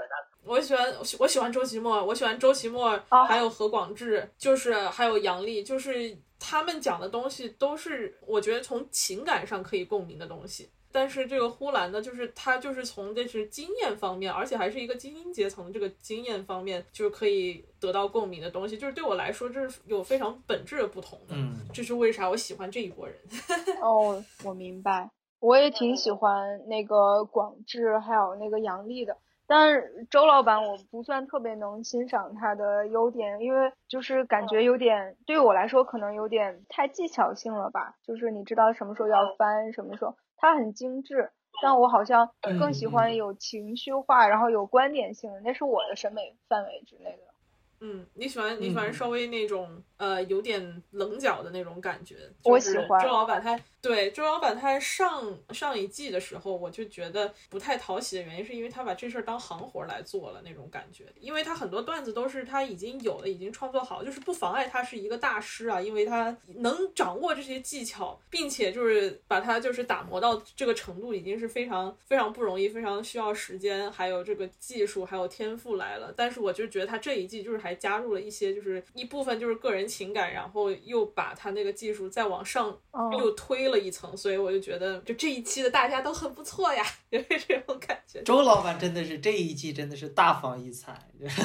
[0.43, 10.69] 我喜欢我喜欢周奇墨，我喜欢周奇墨，还有何广智，就是还有杨笠，就是他们讲的东西都是我觉得从情感上可以共鸣的东西。
[10.91, 18.77] 但是这个呼兰呢，就是他就是从这是经验方面，而且还是一个精英阶层这个经验方面，就是可以得到共鸣的东西。
[18.77, 21.35] 就是对我来说，这是有非常本质的不同的。
[21.35, 23.15] 嗯，这是为啥我喜欢这一波人。
[23.81, 25.09] 哦，我明白，
[25.39, 29.17] 我也挺喜欢那个广智还有那个杨笠的。
[29.49, 37.95] 但是周老板我不算特别能欣赏他的优点，因为就是感觉有点对于我来说可能有点太技巧性了吧。
[38.03, 41.31] 就是你知道什么时候要翻，什么时候他很精致，
[41.61, 42.29] 但我好像
[42.59, 47.33] 更喜欢有情绪化，然后有观点性的，那是我的审美范围之内的。
[47.79, 52.15] 嗯，你喜欢你喜欢稍微那种呃有点棱角的那种感觉。
[52.43, 61.05] 我喜欢周老板他对周老板他上上一季的时候，我就觉得不太讨喜的原因，是因为他把这事儿当行活来做了那种感觉。
[61.21, 76.13] 因为他很多段子都是他已经有的，已经创作好，就是不妨碍他是一个大师啊，因为他能掌握这些技巧，并且就是把他就是打磨到这个程度，已经是非常非常不容易，非常需要时间，还有这个技术，还有天赋来了。
[76.17, 82.77] 但是我就觉得他这一季就是还加入了一些，就是一部分就是个人情感，然后又把他那个技术再往上
[83.13, 88.21] 又推了一层，所以我就觉得就这一期的大家都很不错呀， 就是这种感觉。
[88.23, 90.97] 周老板真的是这一季真的是大放异彩。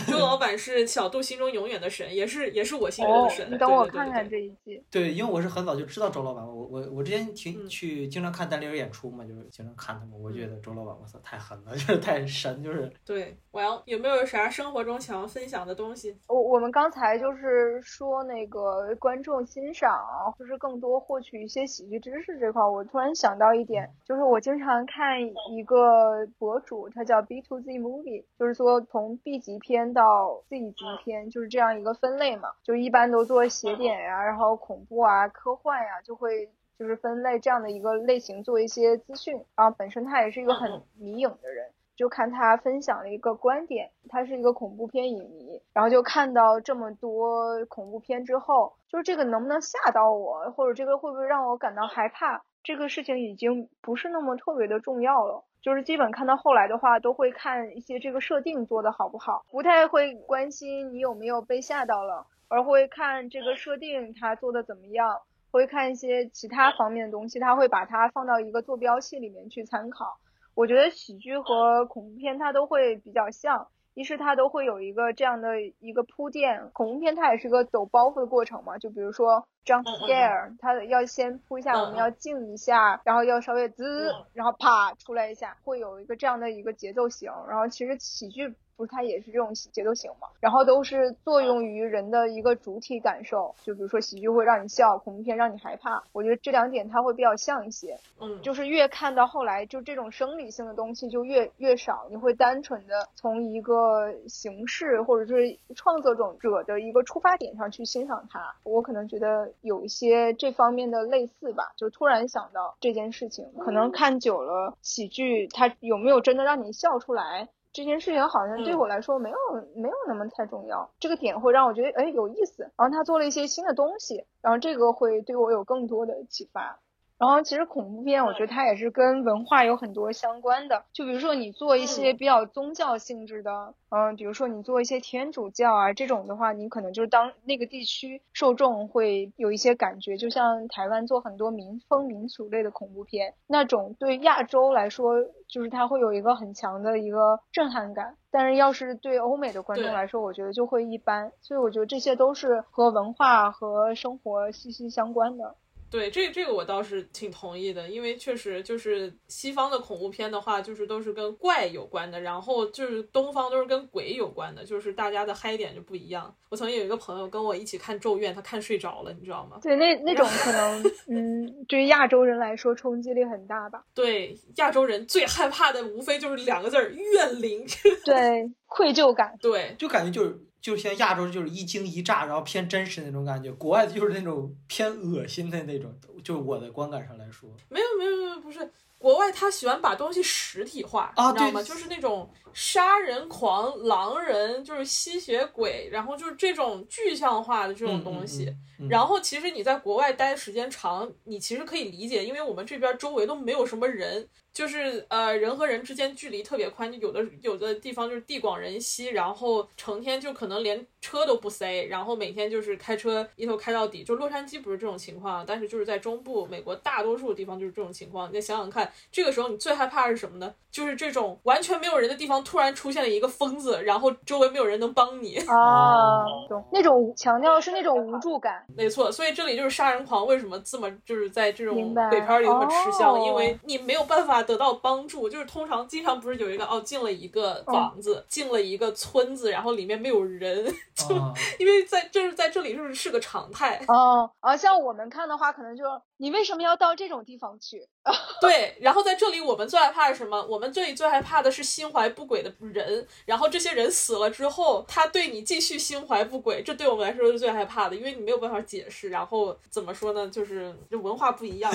[0.07, 3.49] 周老板是小杜心中永远的神，也是也是我心中的神。
[3.51, 4.83] 你等我看看这一季。
[4.91, 12.93] 对，因为我是很早就知道周老板，我我我之前挺去经常看单立人演出嘛，就是经常看他们，我觉得周老板我操太狠了， 就是太神，就是。
[13.05, 16.15] 对，我要有没有啥生活中想要分享的东西？
[16.29, 19.99] 我我们刚才就是说那个观众欣赏，
[20.39, 25.19] 就是更多获取一些喜剧知识这块，我突然想到一点，就是我经常看
[25.51, 41.71] 一个博主，他叫 B to Z Movie，就是说从 B 级片到 Z 级片，就是这样一个分类嘛，就一般都做邪典呀，然后恐怖啊、科幻呀，就会就是分类这样的一个类型做一些资讯，然后本身他也是一个很迷影的人。
[41.97, 55.45] 就看他分享了一个观点，他是一个恐怖片影迷，然后就看到这么多恐怖片之后，就是这个能不能吓到我，或者这个会不会让我感到害怕，这个事情已经不是那么特别的重要了。
[55.61, 65.21] 就是基本看到后来的话，都会看一些这个设定做的好不好，不太会关心你有没有被吓到了，而会看这个设定他做的怎么样，
[65.53, 70.19] 会看一些其他方面的东西，他会把它放到一个坐标系里面去参考。
[70.55, 88.55] 我觉得喜剧和恐怖片它都会比较像，一是它都会有一个这样的一个铺垫，恐怖片它也是个走包袱的过程嘛，就比如说 jump scare，它要先铺一下，我们要静一下，然后要稍微滋，然后啪出来一下，会有一个这样的一个节奏型，然后其实喜剧。
[88.83, 117.49] 不是它也是这种节奏型嘛，然后都是作用于人的一个主体感受，就比如说喜剧会让你笑，恐怖片让你害怕，我觉得这两点它会比较像一些，嗯，就是越看到后来，就这种生理性的东西就越越少，你会单纯的从一个形式或者是创作者的一个出发点上去欣赏它，我可能觉得有一些这方面的类似吧，就突然想到这件事情，可能看久了喜剧它有没有真的让你笑出来？
[117.73, 119.37] 这件事情好像对我来说没有
[119.75, 126.79] 没有那么太重要，这个点会让我觉得哎有意思，然后他做了一些新的东西，然后这个会对我有更多的启发。
[127.23, 130.83] 然后其实恐怖片，我觉得它也是跟文化有很多相关的。
[130.93, 140.17] 就比如说你做一些比较宗教性质的，嗯，比如说你做一些天主教啊这种的话，你可能就是当那个地区受众会有一些感觉。
[140.17, 148.17] 就像台湾做很多民风民俗类的恐怖片，那种对亚洲来说，就是它会有一个很强的一个震撼感。
[148.33, 151.31] 但是要是对欧美的观众来说，我觉得就会一般。
[151.41, 155.55] 所以我觉得这些都是和文化和生活息息相关的。
[155.93, 166.35] 对，这这个我倒是挺同意的，因为确实就是西方的恐怖片的话，就是都是跟怪有关的，然后就是东方都是跟鬼有关的，就是大家的嗨点就不一样。
[166.49, 169.59] 我曾经有一个朋友跟我一起看《咒怨》，他看睡着了，你知道吗？
[169.63, 173.85] 对，那那种可能， 嗯，对于亚洲人来说冲击力很大吧。
[173.95, 177.67] 对，亚洲人最害怕的无非就是两个字儿：怨灵。
[178.05, 179.37] 对，愧疚感。
[179.43, 180.39] 对，就感觉就是。
[180.63, 185.93] 就像亚洲就是一惊一乍，然后偏真实那种感觉，国外的就是那种偏恶心的那种，
[186.23, 188.61] 就是我的观感上来说，没有没有没有，不是
[189.03, 191.63] 国外他喜欢把东西实体化，啊你知道吗？
[191.63, 198.45] 就是那种杀人狂、狼人，就是吸血鬼，然后就是这种具象化的这种东西。
[198.45, 214.03] 嗯嗯嗯然后其实你在国外待的时间长，你其实可以理解，因为我们这边周围都没有什么人，就是呃人和人之间距离特别宽，就有的有的地方就是地广人稀，然后成天就可能连车都不塞，然后每天就是开车一头开到底。
[214.03, 218.29] 就洛杉矶不是这种情况，但是就是在中部美国大多数地方就是这种情况。
[218.29, 220.55] 你再想想看，这个时候你最害怕是什么呢？
[220.71, 225.37] 就是这种完全没有人的地方突然出现了一个疯子，然后周围没有人能帮你。
[225.37, 228.65] 啊，懂那种强调是那种无助感。
[228.75, 231.75] 没错，所以这里就是杀人狂为什么这么就是在这种
[232.09, 235.29] 鬼片里那么吃香，哦因为你没有办法得到帮助。
[235.29, 240.65] 就是通常经常不是有一个哦进了一个房子，进了一个村子，然后里面没有人，
[240.95, 243.79] 就、 啊因为在这是在这里就是是个常态。
[243.89, 245.85] 哦，啊，像我们看的话，可能就
[246.23, 247.85] 你为什么要到这种地方去？
[248.41, 250.41] 对，然后在这里我们最害怕是什么？
[250.47, 259.09] 我们这里最害怕的是心怀不轨的人，然后这些人死了之后，他对你继续心怀不轨，这对我们来说是最害怕的，因为你没有办法解释。
[259.09, 260.29] 然后怎么说呢？
[260.29, 261.73] 就是这文化不一样。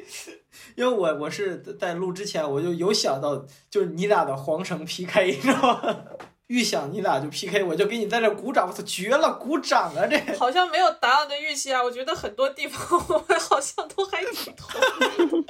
[0.74, 6.04] 因为我我是在录之前我就有想到，就是你俩的皇城 PK，你知道吗？
[6.48, 10.06] 预想你俩就 PK，我就给你在这鼓掌，我操，绝了，鼓掌啊！
[10.06, 11.82] 这 好像没有达到你的预期啊！
[11.82, 14.80] 我觉得很多地方我们好像都还挺同
[15.40, 15.44] 意。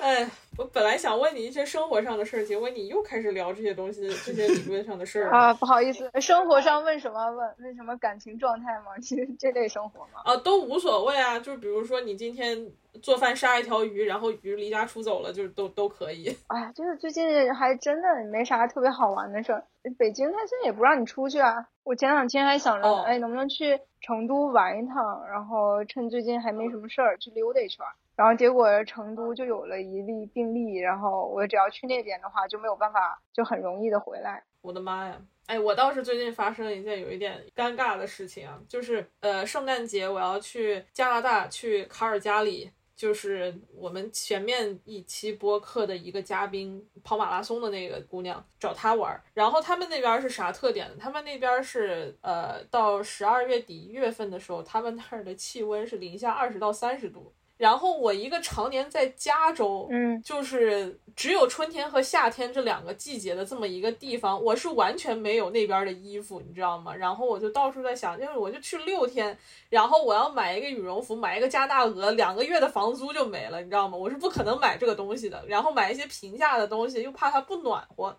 [0.02, 0.28] 哎，
[0.60, 5.32] 我本来想问你一些生活上的事儿，结果你又开始聊这些东西，这些理论上的事儿了。
[5.48, 8.92] 啊，不好意思，生活上问什么问问什么感情状态吗？
[9.00, 10.20] 其实这类生活吗。
[10.22, 16.28] 啊，都无所谓啊，就是比如说你今天做饭杀一条鱼，然后鱼离家出走了，就是都都可以。
[16.48, 19.64] 哎呀，就是最近还真的没啥特别好玩的事儿。
[19.98, 21.68] 北京它现在也不让你出去啊。
[21.84, 27.88] 我前两天还想着，哦哎，能不能去成都玩一趟，然后趁最近还没什么事儿去溜达一圈儿。
[28.20, 34.44] 然后结果成都就有了一例病例，然后我只要去那边的话就没有办法，就很容易的回来。
[34.60, 35.18] 我的妈呀！
[35.46, 49.24] 哎，我倒是最近发生了一件有一点尴尬的事情啊，就是呃，圣诞节我要去加拿大，去卡尔加里，就是我们前面一期播客的一个嘉宾跑马拉松的那个姑娘找她玩儿。
[49.32, 50.94] 然后他们那边是啥特点呢？
[51.00, 57.32] 他们那边是呃，到十二月底一月份的时候，他们那儿的气温是零下二十到三十度。
[57.60, 66.94] 然后我一个常年在加州，嗯，就是只有春天和夏天这两个季节的这么一个地方，我是完全没有那边的衣服，你知道吗？
[66.96, 69.36] 然后我就到处在想，因为我就去六天，
[69.68, 73.94] 然后我要买一个羽绒服，买一个加大鹅，两个月的房租就没了，你知道吗？
[73.94, 75.44] 我是不可能买这个东西的。
[75.46, 78.16] 然后买一些平价的东西，又怕它不暖和。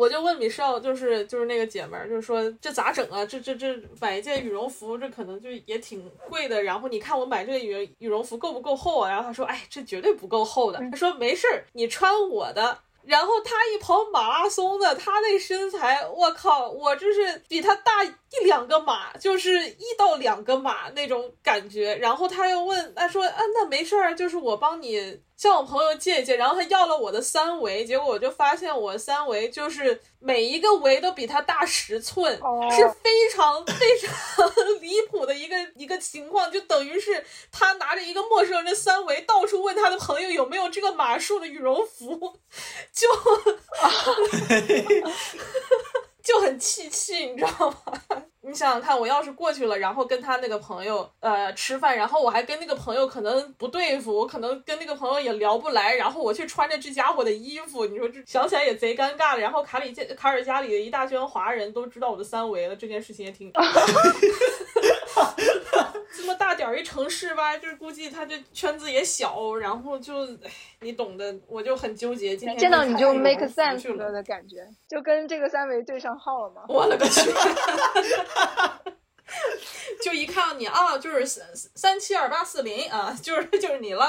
[0.00, 3.22] 我就问米少，就是就是那个姐们儿，就是说这咋整啊？
[3.26, 6.62] 这这这买一件羽绒服，这可能就也挺贵的。
[6.62, 9.10] 然后你看我买这个羽羽绒服够不够厚啊？
[9.10, 10.78] 然后她说，哎，这绝对不够厚的。
[10.90, 12.78] 她说没事儿，你穿我的。
[13.04, 21.94] 然后她一跑马拉松的，她那身材，我靠，我这是比她大一两个码，就是一到两个码那种感觉。
[21.96, 26.36] 然后她又问，他说，啊，那没事儿，就是我帮你向我朋友借一借。
[26.36, 42.36] 然后他要了我的三围，结果我就发现我三围就是每一个围都比他大十寸，哦是非常非常 离谱的一个一个情况，就等于是他拿着一个陌生人的三围，到处问他的朋友有没有这个码数的羽绒服，
[42.92, 43.08] 就
[46.22, 48.22] 就很气气，你知道吗？
[48.42, 59.40] 你想想看，我要是过去了，然后跟他那个朋友呃吃饭，然后我还跟那个朋友可能不对付，我可能跟那个朋友也聊不来，然后我去穿着这家伙的衣服，你说这想起来也贼尴尬的。
[59.40, 63.52] 然后卡里卡尔加里的一大圈华人都知道我的三围了，这件事情也挺。
[66.12, 70.26] 这么大点儿一城市吧，就是估计他这圈子也小，然后就，
[70.80, 72.36] 你懂的，我就很纠结。
[72.36, 76.62] 今天见到你就 make sense 了了的感觉，就跟这个三维对上号了吗。
[76.68, 77.30] 我勒个去！
[80.02, 84.04] 就一看到你啊，就是三三七二八四零啊，就是就是你了。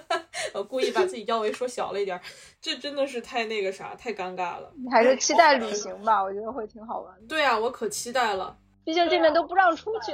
[0.52, 2.20] 我故意把自己腰围说小了一点儿，
[2.60, 4.70] 这真的是太那个啥，太尴尬了。
[4.76, 7.26] 你还是期待旅行吧，我觉得会挺好玩的。
[7.26, 8.58] 对啊，我可期待了。
[8.84, 10.12] 毕竟这边都不让出去。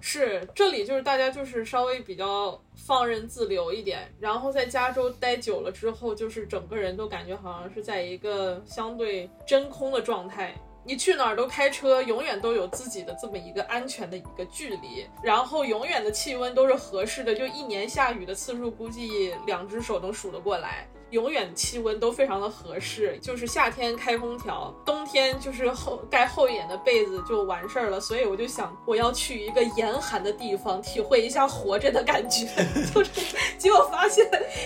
[0.00, 10.54] 是，这里就是大家就是稍微比较放任自流一点，然后在加州待久了之后，就是整个人都感觉好像是在一个相对真空的状态。
[10.84, 20.88] 你去哪儿都开车，永远都有自己的这么一个安全的一个距离，然后永远的气温都是合适的，就一年下雨的次数估计两只手能数得过来。
[21.10, 28.00] 永远气温都非常的合适，就是夏天开空调，冬天就是厚盖厚一点的被子就完事儿了。
[28.00, 32.46] 所以我就想，我要去一个严寒的地方，体会一下活着的感觉。
[32.94, 34.24] 就是结果发现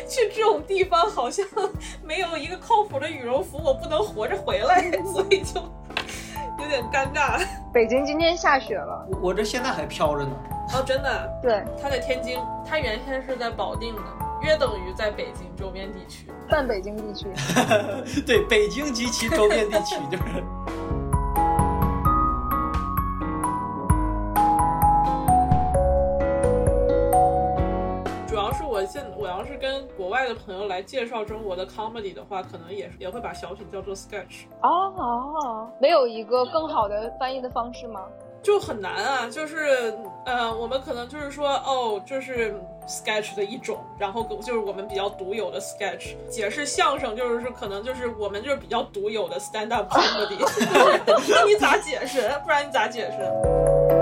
[0.09, 1.47] 去这种地方好像
[2.03, 5.61] 没有一个靠谱的羽绒服，我不能活着回来， 所以就
[6.61, 7.41] 有点尴尬。
[7.73, 10.31] 北京今天下雪了，我我这现在还飘着呢。
[10.75, 11.31] 哦，真的？
[11.43, 14.03] 对，他在天津，他原先是在保定的，
[14.43, 16.27] 约等于在北京周边地区。
[16.49, 17.27] 半北京地区。
[18.27, 20.23] 对，北京及其周边地区就是。
[28.27, 34.45] 主要是我现我要是跟国外的朋友来介绍中国的 comedy 的话，可能也也会把小品叫做 sketch。
[34.63, 38.01] 哦哦，没有一个更好的翻译的方式吗？
[38.43, 42.55] 就很难啊，就是呃，我们可能就是说，哦，这是
[42.87, 46.15] sketch 的一种，然后就是我们比较独有的 sketch。
[46.31, 50.39] 解释相声就是说，可能就是我们就是比较独有的 stand up comedy。
[51.29, 52.21] 那 你咋解释？
[52.45, 54.02] 不然你咋解释？